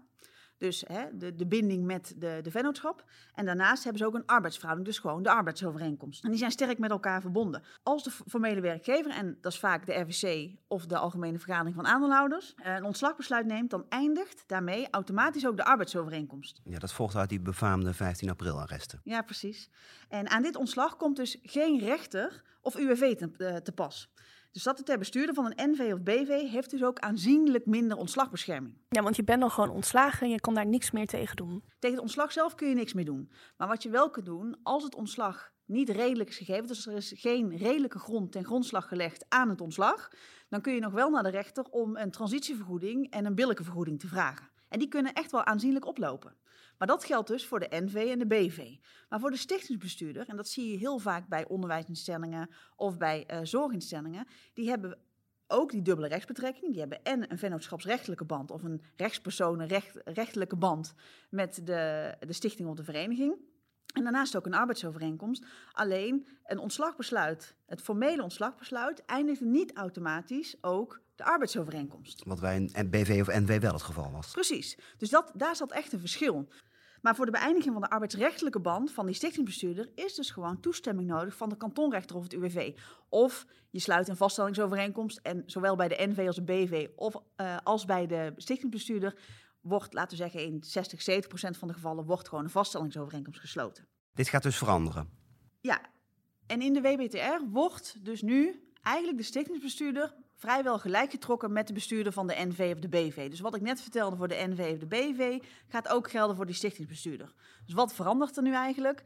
Dus 0.60 0.84
hè, 0.86 1.16
de, 1.16 1.34
de 1.34 1.46
binding 1.46 1.84
met 1.84 2.14
de, 2.16 2.38
de 2.42 2.50
vennootschap. 2.50 3.04
En 3.34 3.44
daarnaast 3.44 3.82
hebben 3.82 4.02
ze 4.02 4.06
ook 4.06 4.14
een 4.14 4.26
arbeidsverhouding, 4.26 4.88
dus 4.88 4.98
gewoon 4.98 5.22
de 5.22 5.30
arbeidsovereenkomst. 5.30 6.24
En 6.24 6.30
die 6.30 6.38
zijn 6.38 6.50
sterk 6.50 6.78
met 6.78 6.90
elkaar 6.90 7.20
verbonden. 7.20 7.62
Als 7.82 8.02
de 8.02 8.10
formele 8.10 8.60
werkgever, 8.60 9.10
en 9.10 9.38
dat 9.40 9.52
is 9.52 9.58
vaak 9.58 9.86
de 9.86 9.92
RVC 9.92 10.50
of 10.68 10.86
de 10.86 10.96
Algemene 10.96 11.38
Vergadering 11.38 11.74
van 11.74 11.86
Aandeelhouders, 11.86 12.54
een 12.56 12.84
ontslagbesluit 12.84 13.46
neemt, 13.46 13.70
dan 13.70 13.84
eindigt 13.88 14.44
daarmee 14.46 14.88
automatisch 14.90 15.46
ook 15.46 15.56
de 15.56 15.64
arbeidsovereenkomst. 15.64 16.60
Ja, 16.64 16.78
dat 16.78 16.92
volgt 16.92 17.16
uit 17.16 17.28
die 17.28 17.40
befaamde 17.40 17.94
15 17.94 18.30
april 18.30 18.60
arresten. 18.60 19.00
Ja, 19.04 19.22
precies. 19.22 19.70
En 20.08 20.28
aan 20.28 20.42
dit 20.42 20.56
ontslag 20.56 20.96
komt 20.96 21.16
dus 21.16 21.38
geen 21.42 21.78
rechter 21.78 22.42
of 22.60 22.76
UWV 22.76 23.16
te, 23.16 23.30
eh, 23.36 23.56
te 23.56 23.72
pas. 23.72 24.10
De 24.52 24.60
statutair 24.60 24.98
bestuurder 24.98 25.34
van 25.34 25.44
een 25.44 25.70
NV 25.70 25.92
of 25.92 26.02
BV 26.02 26.50
heeft 26.50 26.70
dus 26.70 26.84
ook 26.84 26.98
aanzienlijk 26.98 27.66
minder 27.66 27.96
ontslagbescherming. 27.96 28.76
Ja, 28.88 29.02
want 29.02 29.16
je 29.16 29.24
bent 29.24 29.40
dan 29.40 29.50
gewoon 29.50 29.70
ontslagen 29.70 30.26
en 30.26 30.32
je 30.32 30.40
kan 30.40 30.54
daar 30.54 30.66
niks 30.66 30.90
meer 30.90 31.06
tegen 31.06 31.36
doen. 31.36 31.62
Tegen 31.78 31.96
het 31.96 32.04
ontslag 32.04 32.32
zelf 32.32 32.54
kun 32.54 32.68
je 32.68 32.74
niks 32.74 32.92
meer 32.92 33.04
doen. 33.04 33.30
Maar 33.56 33.68
wat 33.68 33.82
je 33.82 33.90
wel 33.90 34.10
kunt 34.10 34.26
doen, 34.26 34.58
als 34.62 34.82
het 34.82 34.94
ontslag 34.94 35.52
niet 35.64 35.88
redelijk 35.88 36.28
is 36.28 36.36
gegeven, 36.36 36.66
dus 36.66 36.86
er 36.86 36.96
is 36.96 37.12
geen 37.16 37.56
redelijke 37.56 37.98
grond 37.98 38.32
ten 38.32 38.44
grondslag 38.44 38.88
gelegd 38.88 39.24
aan 39.28 39.48
het 39.48 39.60
ontslag, 39.60 40.10
dan 40.48 40.60
kun 40.60 40.74
je 40.74 40.80
nog 40.80 40.92
wel 40.92 41.10
naar 41.10 41.22
de 41.22 41.30
rechter 41.30 41.64
om 41.64 41.96
een 41.96 42.10
transitievergoeding 42.10 43.10
en 43.10 43.26
een 43.26 43.34
billijke 43.34 43.64
vergoeding 43.64 44.00
te 44.00 44.08
vragen. 44.08 44.50
En 44.68 44.78
die 44.78 44.88
kunnen 44.88 45.12
echt 45.12 45.30
wel 45.30 45.44
aanzienlijk 45.44 45.86
oplopen. 45.86 46.36
Maar 46.80 46.88
dat 46.88 47.04
geldt 47.04 47.28
dus 47.28 47.46
voor 47.46 47.60
de 47.60 47.66
NV 47.70 47.94
en 47.94 48.18
de 48.18 48.26
BV. 48.26 48.76
Maar 49.08 49.20
voor 49.20 49.30
de 49.30 49.36
stichtingsbestuurder, 49.36 50.28
en 50.28 50.36
dat 50.36 50.48
zie 50.48 50.70
je 50.70 50.78
heel 50.78 50.98
vaak 50.98 51.28
bij 51.28 51.46
onderwijsinstellingen 51.48 52.50
of 52.76 52.98
bij 52.98 53.26
uh, 53.30 53.38
zorginstellingen, 53.42 54.26
die 54.54 54.68
hebben 54.68 54.98
ook 55.46 55.70
die 55.70 55.82
dubbele 55.82 56.08
rechtsbetrekking. 56.08 56.70
Die 56.70 56.80
hebben 56.80 57.02
en 57.02 57.30
een 57.30 57.38
vennootschapsrechtelijke 57.38 58.24
band 58.24 58.50
of 58.50 58.62
een 58.62 58.82
rechtspersonenrechtelijke 58.96 60.56
band 60.56 60.94
met 61.30 61.60
de, 61.64 62.14
de 62.26 62.32
stichting 62.32 62.68
of 62.68 62.76
de 62.76 62.84
vereniging. 62.84 63.36
En 63.94 64.02
daarnaast 64.02 64.36
ook 64.36 64.46
een 64.46 64.54
arbeidsovereenkomst. 64.54 65.44
Alleen 65.72 66.26
een 66.44 66.58
ontslagbesluit, 66.58 67.54
het 67.66 67.80
formele 67.80 68.22
ontslagbesluit, 68.22 69.04
eindigt 69.04 69.40
niet 69.40 69.76
automatisch 69.76 70.56
ook 70.60 71.00
de 71.14 71.24
arbeidsovereenkomst. 71.24 72.22
Wat 72.24 72.40
bij 72.40 72.68
een 72.72 72.90
BV 72.90 73.18
of 73.20 73.40
NW 73.40 73.60
wel 73.60 73.72
het 73.72 73.82
geval 73.82 74.10
was. 74.10 74.30
Precies. 74.30 74.78
Dus 74.96 75.10
dat, 75.10 75.32
daar 75.34 75.56
zat 75.56 75.72
echt 75.72 75.92
een 75.92 76.00
verschil. 76.00 76.48
Maar 77.00 77.16
voor 77.16 77.24
de 77.24 77.32
beëindiging 77.32 77.72
van 77.72 77.82
de 77.82 77.90
arbeidsrechtelijke 77.90 78.60
band 78.60 78.92
van 78.92 79.06
die 79.06 79.14
stichtingsbestuurder 79.14 79.90
is 79.94 80.14
dus 80.14 80.30
gewoon 80.30 80.60
toestemming 80.60 81.08
nodig 81.08 81.36
van 81.36 81.48
de 81.48 81.56
kantonrechter 81.56 82.16
of 82.16 82.22
het 82.22 82.32
UWV. 82.32 82.76
Of 83.08 83.46
je 83.70 83.78
sluit 83.78 84.08
een 84.08 84.16
vaststellingsovereenkomst 84.16 85.18
en 85.18 85.42
zowel 85.46 85.76
bij 85.76 85.88
de 85.88 86.06
NV 86.08 86.26
als 86.26 86.36
de 86.36 86.42
BV 86.42 86.88
of 86.96 87.14
uh, 87.36 87.56
als 87.62 87.84
bij 87.84 88.06
de 88.06 88.32
stichtingsbestuurder 88.36 89.18
wordt, 89.60 89.94
laten 89.94 90.10
we 90.10 90.22
zeggen, 90.22 90.44
in 90.44 90.62
60, 90.62 91.02
70 91.02 91.28
procent 91.28 91.56
van 91.56 91.68
de 91.68 91.74
gevallen 91.74 92.04
wordt 92.04 92.28
gewoon 92.28 92.44
een 92.44 92.50
vaststellingsovereenkomst 92.50 93.40
gesloten. 93.40 93.88
Dit 94.12 94.28
gaat 94.28 94.42
dus 94.42 94.56
veranderen? 94.56 95.10
Ja. 95.60 95.80
En 96.46 96.60
in 96.62 96.72
de 96.72 96.80
WBTR 96.80 97.50
wordt 97.50 98.04
dus 98.04 98.22
nu 98.22 98.70
eigenlijk 98.82 99.18
de 99.18 99.24
stichtingsbestuurder 99.24 100.14
vrijwel 100.40 100.78
gelijk 100.78 101.10
getrokken 101.10 101.52
met 101.52 101.66
de 101.66 101.72
bestuurder 101.72 102.12
van 102.12 102.26
de 102.26 102.34
NV 102.36 102.72
of 102.74 102.80
de 102.80 102.88
BV. 102.88 103.30
Dus 103.30 103.40
wat 103.40 103.54
ik 103.54 103.60
net 103.60 103.80
vertelde 103.80 104.16
voor 104.16 104.28
de 104.28 104.44
NV 104.48 104.70
of 104.72 104.78
de 104.78 104.86
BV, 104.86 105.42
gaat 105.68 105.88
ook 105.88 106.10
gelden 106.10 106.36
voor 106.36 106.46
die 106.46 106.54
stichtingsbestuurder. 106.54 107.34
Dus 107.64 107.74
wat 107.74 107.94
verandert 107.94 108.36
er 108.36 108.42
nu 108.42 108.52
eigenlijk? 108.52 109.00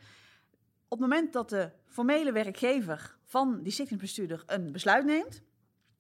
Op 0.89 1.01
het 1.01 1.09
moment 1.09 1.33
dat 1.33 1.49
de 1.49 1.71
formele 1.87 2.33
werkgever 2.33 3.17
van 3.25 3.63
die 3.63 3.73
stichtingsbestuurder 3.73 4.43
een 4.47 4.73
besluit 4.73 5.05
neemt, 5.05 5.43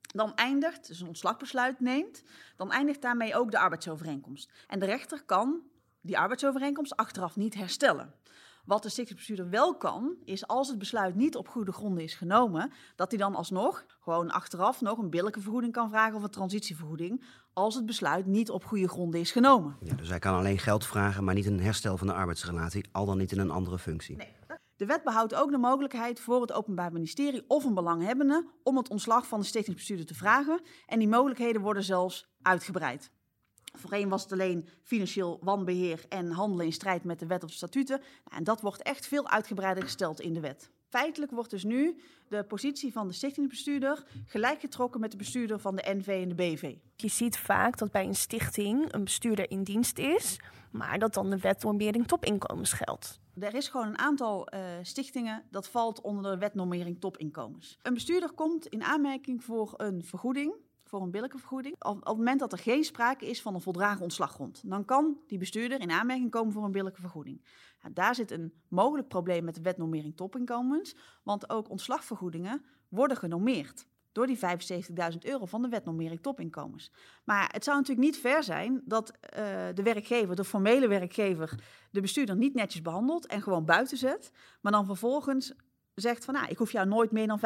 dan 0.01 0.35
eindigt, 0.35 0.87
dus 0.87 1.01
een 1.01 1.07
ontslagbesluit 1.07 1.81
neemt, 1.81 2.23
dan 2.57 2.73
eindigt 2.73 3.03
daarmee 3.03 3.35
ook 3.35 3.51
de 3.51 3.59
arbeidsovereenkomst. 3.59 4.51
En 4.67 4.79
de 4.79 4.87
rechter 4.87 5.23
kan 5.23 5.63
die 6.01 6.19
arbeidsovereenkomst 6.19 6.97
achteraf 6.97 7.37
niet 7.37 7.55
herstellen. 7.55 8.15
Wat 8.65 8.83
de 8.83 8.89
stichtingsbestuurder 8.89 9.51
wel 9.51 9.77
kan, 9.77 10.17
is 10.25 10.47
als 10.47 10.69
het 10.69 10.79
besluit 10.79 11.15
niet 11.15 11.37
op 11.37 11.49
goede 11.49 11.73
gronden 11.73 12.03
is 12.03 12.15
genomen, 12.15 12.73
dat 12.97 13.11
hij 13.11 13.19
dan 13.19 13.35
alsnog 13.35 13.85
gewoon 14.01 14.31
achteraf 14.31 14.81
nog 14.81 14.99
een 14.99 15.11
billijke 15.11 15.41
vergoeding 15.41 15.73
kan 15.73 15.89
vragen 15.89 16.17
of 16.17 16.23
een 16.23 16.31
transitievergoeding, 16.31 17.25
als 17.53 17.75
het 17.75 17.87
besluit 17.87 18.27
niet 18.27 18.51
op 18.51 18.65
goede 18.65 18.89
gronden 18.89 19.21
is 19.21 19.33
genomen. 19.33 19.77
Ja, 19.81 19.95
dus 19.95 20.09
hij 20.09 20.19
kan 20.19 20.35
alleen 20.35 20.59
geld 20.59 20.87
vragen, 20.87 21.25
maar 21.25 21.35
niet 21.35 21.47
een 21.47 21.61
herstel 21.61 21.97
van 21.97 22.07
de 22.07 22.13
arbeidsrelatie, 22.13 22.89
al 22.93 23.07
dan 23.07 23.19
niet 23.19 23.33
in 23.33 23.39
een 23.39 23.51
andere 23.51 23.79
functie. 23.79 24.17
Nee. 24.17 24.33
De 24.77 24.87
wet 24.87 25.05
behoudt 25.05 25.35
ook 25.35 25.51
de 25.51 25.59
mogelijkheid 25.59 26.21
voor 26.21 26.41
het 26.41 26.53
Openbaar 26.53 26.93
Ministerie 26.93 27.45
of 27.49 27.65
een 27.65 27.75
belanghebbende 27.75 28.49
om 28.63 28.77
het 28.77 28.89
ontslag 28.89 29.27
van 29.27 29.41
de 29.41 29.47
stichtingsbestuurder 29.47 30.07
te 30.07 30.15
vragen. 30.15 30.61
En 30.87 30.99
die 30.99 31.09
mogelijkheden 31.09 31.63
worden 31.63 31.85
zelfs 31.85 32.29
uitgebreid. 32.43 33.11
Voorheen 33.79 34.09
was 34.09 34.23
het 34.23 34.33
alleen 34.33 34.69
financieel 34.83 35.39
wanbeheer 35.43 36.05
en 36.09 36.31
handelen 36.31 36.67
in 36.67 36.73
strijd 36.73 37.05
met 37.05 37.19
de 37.19 37.27
wet 37.27 37.45
of 37.45 37.53
statuten. 37.53 37.99
Nou, 37.99 38.37
en 38.37 38.45
dat 38.45 38.61
wordt 38.61 38.83
echt 38.83 39.07
veel 39.07 39.29
uitgebreider 39.29 39.83
gesteld 39.83 40.21
in 40.21 40.33
de 40.33 40.41
wet. 40.41 40.71
Feitelijk 40.89 41.33
wordt 41.33 41.51
dus 41.51 41.65
nu 41.65 42.01
de 42.29 42.45
positie 42.45 42.93
van 42.93 43.09
de 43.09 43.15
stichtingsbestuurder 43.15 44.05
gelijkgetrokken 44.27 45.01
met 45.01 45.11
de 45.11 45.17
bestuurder 45.17 45.59
van 45.59 45.77
de 45.77 45.95
NV 45.97 46.07
en 46.07 46.29
de 46.29 46.35
BV. 46.35 46.75
Je 46.97 47.09
ziet 47.09 47.39
vaak 47.39 47.79
dat 47.79 47.91
bij 47.91 48.05
een 48.05 48.15
stichting 48.15 48.93
een 48.93 49.05
bestuurder 49.05 49.51
in 49.51 49.63
dienst 49.63 49.99
is, 49.99 50.41
maar 50.71 50.99
dat 50.99 51.15
dan 51.15 51.31
de 51.31 51.39
wet 51.39 51.63
normering 51.63 52.07
topinkomens 52.07 52.73
geldt. 52.73 53.21
Er 53.41 53.55
is 53.55 53.69
gewoon 53.69 53.87
een 53.87 53.99
aantal 53.99 54.55
uh, 54.55 54.61
stichtingen 54.83 55.43
dat 55.51 55.69
valt 55.69 56.01
onder 56.01 56.33
de 56.33 56.39
wet 56.39 56.55
normering 56.55 57.01
topinkomens. 57.01 57.79
Een 57.83 57.95
bestuurder 57.95 58.33
komt 58.33 58.67
in 58.67 58.83
aanmerking 58.83 59.45
voor 59.45 59.75
een 59.77 60.05
vergoeding 60.05 60.55
voor 60.85 61.03
een 61.03 61.11
billijke 61.11 61.39
vergoeding. 61.39 61.75
Op, 61.75 61.97
op, 61.97 62.07
het 62.07 62.17
moment 62.17 62.41
dat 62.41 62.53
er 62.53 62.59
geen 62.59 62.85
sprake 62.85 63.27
is 63.27 63.43
van 63.43 63.55
een 63.55 63.61
voldragen 63.61 64.03
ontslaggrond, 64.03 64.63
dan 64.65 64.85
kan 64.85 65.19
die 65.27 65.39
bestuurder 65.39 65.81
in 65.81 65.91
aanmerking 65.91 66.31
komen 66.31 66.53
voor 66.53 66.65
een 66.65 66.73
billijke 66.73 67.01
vergoeding. 67.01 67.45
Daar 67.93 68.15
zit 68.15 68.31
een 68.31 68.53
mogelijk 68.69 69.09
probleem 69.09 69.45
met 69.45 69.55
de 69.55 69.63
wetnormering 69.63 70.17
topinkomens, 70.17 70.97
want 71.23 71.51
ook 71.51 71.71
ontslagvergoedingen 71.71 72.65
worden 72.89 73.17
genormeerd 73.17 73.87
door 74.13 74.27
die 74.27 74.39
75.000 74.39 75.19
euro 75.21 75.45
van 75.45 75.63
de 75.63 75.69
wetnormering 75.69 76.21
topinkomens. 76.21 76.93
Maar 77.25 77.49
het 77.53 77.65
zou 77.65 77.77
natuurlijk 77.77 78.07
niet 78.07 78.19
fair 78.19 78.43
zijn 78.43 78.83
dat 78.85 79.11
uh, 79.11 79.19
de 79.75 79.83
werkgever, 79.83 80.37
de 80.37 80.45
formele 80.45 80.89
werkgever, 80.89 81.65
de 81.91 82.01
bestuurder 82.01 82.37
niet 82.37 82.55
netjes 82.55 82.83
behandelt 82.83 83.27
en 83.27 83.43
gewoon 83.43 83.65
buiten 83.65 83.97
zet, 83.97 84.33
maar 84.61 84.73
dan 84.73 84.87
vervolgens 84.87 85.55
zegt 85.95 86.25
van, 86.25 86.35
nou, 86.35 86.47
ik 86.49 86.59
hoef 86.59 86.73
jou 86.73 86.89
nooit 86.89 87.11
meer 87.11 87.27
dan 87.27 87.41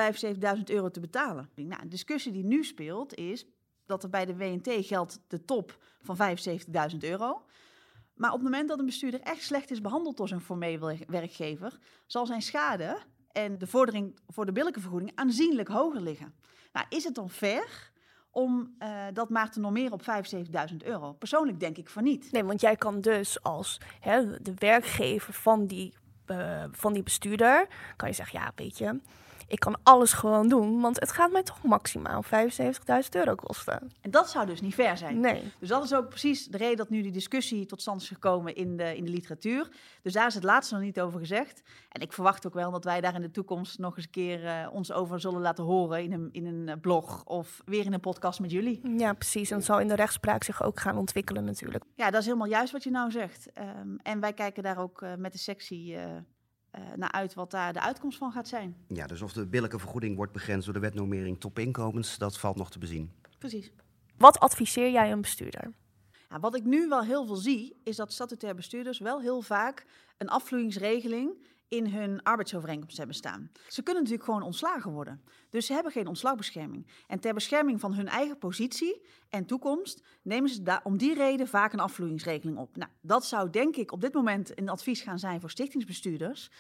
75.000 0.57 0.63
euro 0.65 0.91
te 0.91 1.01
betalen. 1.01 1.51
Nou, 1.55 1.83
de 1.83 1.89
discussie 1.89 2.33
die 2.33 2.45
nu 2.45 2.65
speelt 2.65 3.15
is 3.15 3.47
dat 3.87 4.03
er 4.03 4.09
bij 4.09 4.27
de 4.27 4.37
WNT 4.37 4.87
geldt 4.87 5.21
de 5.27 5.45
top 5.45 5.79
van 6.03 6.17
75.000 6.17 6.99
euro. 6.99 7.43
Maar 8.15 8.31
op 8.31 8.37
het 8.37 8.45
moment 8.45 8.69
dat 8.69 8.79
een 8.79 8.87
bestuurder 8.87 9.21
echt 9.21 9.43
slecht 9.43 9.71
is 9.71 9.81
behandeld 9.81 10.17
door 10.17 10.29
zijn 10.29 10.41
formele 10.41 10.99
werkgever, 11.07 11.79
zal 12.07 12.27
zijn 12.27 12.43
schade 12.43 12.99
en 13.33 13.59
de 13.59 13.67
vordering 13.67 14.19
voor 14.27 14.47
de 14.47 14.53
billijke 14.53 14.81
vergoeding 14.81 15.13
aanzienlijk 15.15 15.69
hoger 15.69 16.01
liggen. 16.01 16.35
Nou, 16.73 16.87
is 16.89 17.05
het 17.05 17.15
dan 17.15 17.31
fair 17.31 17.91
om 18.31 18.75
uh, 18.79 19.05
dat 19.13 19.29
maar 19.29 19.51
te 19.51 19.61
normeren 19.61 19.93
op 19.93 20.03
75.000 20.71 20.77
euro? 20.85 21.13
Persoonlijk 21.13 21.61
denk 21.61 21.77
ik 21.77 21.89
van 21.89 22.05
niet. 22.05 22.33
Nee, 22.33 22.45
want 22.45 22.61
jij 22.61 22.77
kan 22.77 23.01
dus 23.01 23.43
als 23.43 23.81
hè, 24.01 24.43
de 24.43 24.55
werkgever 24.55 25.33
van 25.33 25.67
die 25.67 25.95
van 26.73 26.93
die 26.93 27.03
bestuurder, 27.03 27.67
kan 27.97 28.09
je 28.09 28.15
zeggen, 28.15 28.41
ja, 28.41 28.53
weet 28.55 28.79
je, 28.79 29.01
ik 29.49 29.61
kan 29.61 29.77
alles 29.83 30.13
gewoon 30.13 30.49
doen, 30.49 30.81
want 30.81 31.01
het 31.01 31.13
gaat 31.13 31.33
mij 31.33 31.43
toch 31.43 31.63
maximaal 31.63 32.25
75.000 32.25 32.31
euro 33.11 33.35
kosten. 33.35 33.93
En 34.01 34.11
dat 34.11 34.31
zou 34.31 34.47
dus 34.47 34.61
niet 34.61 34.75
fair 34.75 34.97
zijn. 34.97 35.21
Nee. 35.21 35.43
Dus 35.59 35.69
dat 35.69 35.85
is 35.85 35.95
ook 35.95 36.09
precies 36.09 36.47
de 36.47 36.57
reden 36.57 36.77
dat 36.77 36.89
nu 36.91 37.03
die 37.03 37.13
discussie 37.13 37.67
tot 37.67 37.81
stand 37.81 38.01
is 38.03 38.09
gekomen 38.09 38.55
in 38.55 38.77
de, 38.77 38.97
in 38.97 39.05
de 39.05 39.11
literatuur. 39.11 39.69
Dus 40.03 40.13
daar 40.13 40.27
is 40.27 40.35
het 40.35 40.45
laatste 40.45 40.75
nog 40.75 40.83
niet 40.83 41.01
over 41.01 41.19
gezegd. 41.19 41.63
En 41.89 42.01
ik 42.01 42.13
verwacht 42.13 42.47
ook 42.47 42.55
wel 42.55 42.71
dat 42.71 42.85
wij 42.85 43.01
daar 43.01 43.15
in 43.15 43.21
de 43.21 43.31
toekomst 43.31 43.79
nog 43.79 43.97
eens 43.97 44.05
een 44.05 44.11
keer 44.11 44.45
uh, 44.45 44.69
ons 44.73 44.93
over 44.93 45.21
zullen 45.21 45.41
laten 45.41 45.65
horen 45.65 46.03
in 46.03 46.13
een, 46.13 46.29
in 46.33 46.47
een 46.47 46.69
eh, 46.69 46.75
blog 46.81 47.25
of 47.25 47.63
weer 47.65 47.85
in 47.85 47.93
een 47.93 48.01
podcast 48.01 48.41
met 48.41 48.51
jullie. 48.51 48.99
Ja, 48.99 49.13
precies. 49.13 49.51
En 49.51 49.57
het 49.57 49.67
zal 49.67 49.81
in 49.81 49.89
de 49.89 49.95
rechtspraak 49.95 50.45
zich 50.45 50.63
ook 50.63 50.81
gaan 50.81 50.97
ontwikkelen 50.97 51.45
natuurlijk. 51.45 51.85
Ja, 51.95 52.11
dat 52.11 52.21
is 52.21 52.27
helemaal 52.27 52.49
juist 52.49 52.73
wat 52.73 52.85
je 52.85 52.91
nou 52.91 53.11
zegt. 53.11 53.49
Um, 53.59 53.99
en 54.03 54.21
wij 54.21 54.33
kijken 54.33 54.63
daar 54.63 54.79
ook 54.79 55.03
uh, 55.03 55.15
met 55.15 55.33
de 55.33 55.39
sectie 55.39 55.93
uh, 55.93 56.01
naar 56.97 57.13
uit 57.13 57.35
wat 57.35 57.51
daar 57.51 57.73
de 57.73 57.81
uitkomst 57.81 58.19
van 58.19 58.33
gaat 58.33 58.49
zijn. 58.49 58.77
Ja, 58.89 59.07
dus 59.07 59.23
of 59.23 59.33
de 59.33 59.47
billijke 59.47 59.79
vergoeding 59.79 60.17
wordt 60.17 60.33
begrensd 60.33 60.65
door 60.65 60.75
de 60.75 60.81
wetnormering 60.81 61.41
topinkomens, 61.41 62.19
dat 62.19 62.39
valt 62.39 62.57
nog 62.57 62.71
te 62.71 62.79
bezien. 62.79 63.13
Precies. 63.39 63.73
Wat 64.17 64.39
adviseer 64.39 64.91
jij 64.91 65.13
een 65.13 65.21
bestuurder? 65.21 65.73
Ja, 66.31 66.41
wat 66.41 66.57
ik 66.57 66.65
nu 66.65 66.89
wel 66.89 67.03
heel 67.03 67.27
veel 67.27 67.37
zie, 67.37 67.81
is 67.85 67.97
dat 67.97 68.13
statutair 68.13 68.55
bestuurders 68.55 68.99
wel 68.99 69.21
heel 69.21 69.43
vaak 69.43 69.87
een 70.17 70.29
afvloeingsregeling 70.29 71.47
in 71.69 71.87
hun 71.87 72.23
arbeidsovereenkomst 72.23 72.97
hebben 72.97 73.17
staan. 73.17 73.51
Ze 73.69 73.83
kunnen 73.83 74.03
natuurlijk 74.03 74.29
gewoon 74.29 74.47
ontslagen 74.47 74.93
worden. 74.93 75.23
Dus 75.51 75.67
ze 75.67 75.73
hebben 75.73 75.93
geen 75.93 76.07
ontslagbescherming. 76.07 76.87
En 77.07 77.21
ter 77.21 77.35
bescherming 77.35 77.81
van 77.81 77.95
hun 77.95 78.09
eigen 78.09 78.39
positie 78.39 79.07
en 79.29 79.47
toekomst 79.47 80.03
nemen 80.23 80.51
ze 80.51 80.63
daar 80.63 80.81
om 80.85 80.97
die 80.99 81.15
reden 81.15 81.49
vaak 81.49 81.73
een 81.73 81.81
afvloeingsregeling 81.81 82.59
op. 82.59 82.77
Nou, 82.77 82.91
dat 83.01 83.25
zou 83.25 83.51
denk 83.51 83.77
ik 83.77 83.93
op 83.93 84.01
dit 84.01 84.15
moment 84.15 84.59
een 84.59 84.69
advies 84.69 85.01
gaan 85.01 85.19
zijn 85.19 85.41
voor 85.41 85.51
stichtingsbestuurders. 85.51 86.51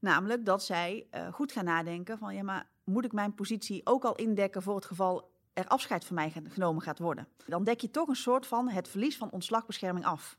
Namelijk 0.00 0.44
dat 0.44 0.64
zij 0.64 1.06
uh, 1.14 1.32
goed 1.32 1.52
gaan 1.52 1.64
nadenken 1.64 2.18
van 2.18 2.34
ja, 2.34 2.42
maar 2.42 2.68
moet 2.84 3.04
ik 3.04 3.12
mijn 3.12 3.34
positie 3.34 3.80
ook 3.84 4.04
al 4.04 4.14
indekken 4.14 4.62
voor 4.62 4.74
het 4.74 4.84
geval 4.84 5.30
er 5.52 5.66
afscheid 5.66 6.04
van 6.04 6.14
mij 6.14 6.32
genomen 6.48 6.82
gaat 6.82 6.98
worden? 6.98 7.28
Dan 7.46 7.64
dek 7.64 7.80
je 7.80 7.90
toch 7.90 8.08
een 8.08 8.16
soort 8.16 8.46
van 8.46 8.68
het 8.68 8.88
verlies 8.88 9.16
van 9.16 9.30
ontslagbescherming 9.30 10.06
af. 10.06 10.38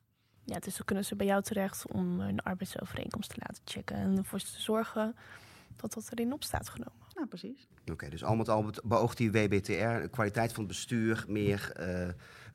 Ja, 0.49 0.59
dus 0.59 0.75
dan 0.75 0.85
kunnen 0.85 1.05
ze 1.05 1.15
bij 1.15 1.25
jou 1.25 1.41
terecht 1.41 1.91
om 1.91 2.19
een 2.19 2.39
arbeidsovereenkomst 2.39 3.29
te 3.29 3.35
laten 3.39 3.63
checken 3.65 3.95
en 3.95 4.17
ervoor 4.17 4.39
te 4.39 4.61
zorgen 4.61 5.15
dat 5.75 5.93
dat 5.93 6.11
erin 6.11 6.33
op 6.33 6.43
staat 6.43 6.69
genomen. 6.69 7.05
Ja, 7.15 7.25
precies. 7.25 7.67
Oké, 7.91 8.09
dus 8.09 8.23
al 8.23 8.35
met 8.35 8.49
al 8.49 8.71
beoogt 8.83 9.17
die 9.17 9.31
WBTR 9.31 10.01
de 10.01 10.07
kwaliteit 10.11 10.53
van 10.53 10.59
het 10.59 10.67
bestuur 10.67 11.25
meer 11.27 11.71
uh, 11.79 12.07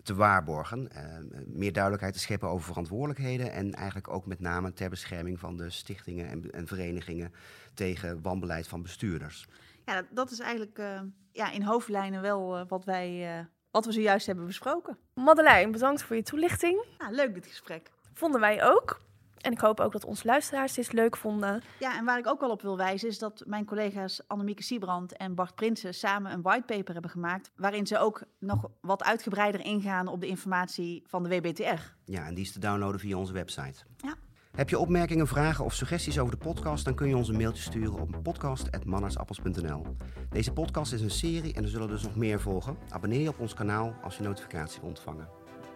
te 0.03 0.15
waarborgen. 0.15 0.89
Uh, 0.93 1.45
meer 1.47 1.73
duidelijkheid 1.73 2.15
te 2.15 2.21
scheppen 2.21 2.49
over 2.49 2.67
verantwoordelijkheden. 2.67 3.53
En 3.53 3.75
eigenlijk 3.75 4.09
ook 4.09 4.27
met 4.27 4.41
name 4.41 4.73
ter 4.73 4.91
bescherming 4.91 5.39
van 5.39 5.57
de 5.57 5.71
stichtingen 5.71 6.29
en, 6.29 6.51
en 6.51 6.67
verenigingen 6.67 7.33
tegen 7.75 8.23
wanbeleid 8.23 8.69
van 8.69 8.83
bestuurders. 8.83 9.49
Ja, 9.85 10.03
dat 10.11 10.31
is 10.31 10.39
eigenlijk 10.39 10.79
uh, 10.79 11.01
ja, 11.33 11.51
in 11.51 11.63
hoofdlijnen 11.63 12.23
wel 12.23 12.67
wat 12.67 12.85
wij 12.85 13.47
wat 13.73 13.85
we 13.85 13.93
zojuist 13.93 14.27
hebben 14.27 14.47
besproken. 14.47 14.99
Madeleine, 15.15 15.73
bedankt 15.73 16.03
voor 16.03 16.17
je 16.17 16.23
toelichting. 16.23 16.85
Nou, 16.99 17.15
leuk 17.15 17.35
dit 17.35 17.47
gesprek. 17.47 17.91
Vonden 18.13 18.41
wij 18.41 18.65
ook. 18.65 19.01
En 19.43 19.53
ik 19.53 19.59
hoop 19.61 19.81
ook 19.81 19.93
dat 19.93 20.05
onze 20.05 20.27
luisteraars 20.27 20.75
dit 20.75 20.93
leuk 20.93 21.17
vonden. 21.17 21.63
Ja, 21.79 21.97
en 21.97 22.05
waar 22.05 22.19
ik 22.19 22.27
ook 22.27 22.41
wel 22.41 22.51
op 22.51 22.63
wil 22.63 22.77
wijzen 22.77 23.09
is 23.09 23.19
dat 23.19 23.43
mijn 23.47 23.65
collega's 23.65 24.21
Annemieke 24.27 24.63
Siebrand 24.63 25.17
en 25.17 25.35
Bart 25.35 25.55
Prinsen 25.55 25.95
samen 25.95 26.33
een 26.33 26.43
whitepaper 26.43 26.93
hebben 26.93 27.11
gemaakt. 27.11 27.51
Waarin 27.57 27.87
ze 27.87 27.99
ook 27.99 28.23
nog 28.39 28.71
wat 28.81 29.03
uitgebreider 29.05 29.61
ingaan 29.61 30.07
op 30.07 30.21
de 30.21 30.27
informatie 30.27 31.03
van 31.07 31.23
de 31.23 31.29
WBTR. 31.29 31.95
Ja, 32.05 32.27
en 32.27 32.35
die 32.35 32.45
is 32.45 32.53
te 32.53 32.59
downloaden 32.59 33.01
via 33.01 33.17
onze 33.17 33.33
website. 33.33 33.85
Ja. 33.97 34.15
Heb 34.57 34.69
je 34.69 34.79
opmerkingen, 34.79 35.27
vragen 35.27 35.65
of 35.65 35.75
suggesties 35.75 36.19
over 36.19 36.39
de 36.39 36.45
podcast, 36.45 36.85
dan 36.85 36.95
kun 36.95 37.09
je 37.09 37.17
ons 37.17 37.29
een 37.29 37.37
mailtje 37.37 37.63
sturen 37.63 38.01
op 38.01 38.17
podcast.mannersappels.nl. 38.23 39.87
Deze 40.31 40.53
podcast 40.53 40.93
is 40.93 41.01
een 41.01 41.11
serie 41.11 41.55
en 41.55 41.63
er 41.63 41.69
zullen 41.69 41.89
dus 41.89 42.03
nog 42.03 42.17
meer 42.17 42.41
volgen. 42.41 42.77
Abonneer 42.89 43.21
je 43.21 43.29
op 43.29 43.39
ons 43.39 43.55
kanaal 43.55 43.95
als 44.03 44.17
je 44.17 44.23
notificatie 44.23 44.83
ontvangen. 44.83 45.29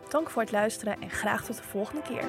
Dank 0.08 0.30
voor 0.30 0.42
het 0.42 0.52
luisteren 0.52 1.00
en 1.00 1.10
graag 1.10 1.44
tot 1.44 1.56
de 1.56 1.62
volgende 1.62 2.02
keer. 2.02 2.24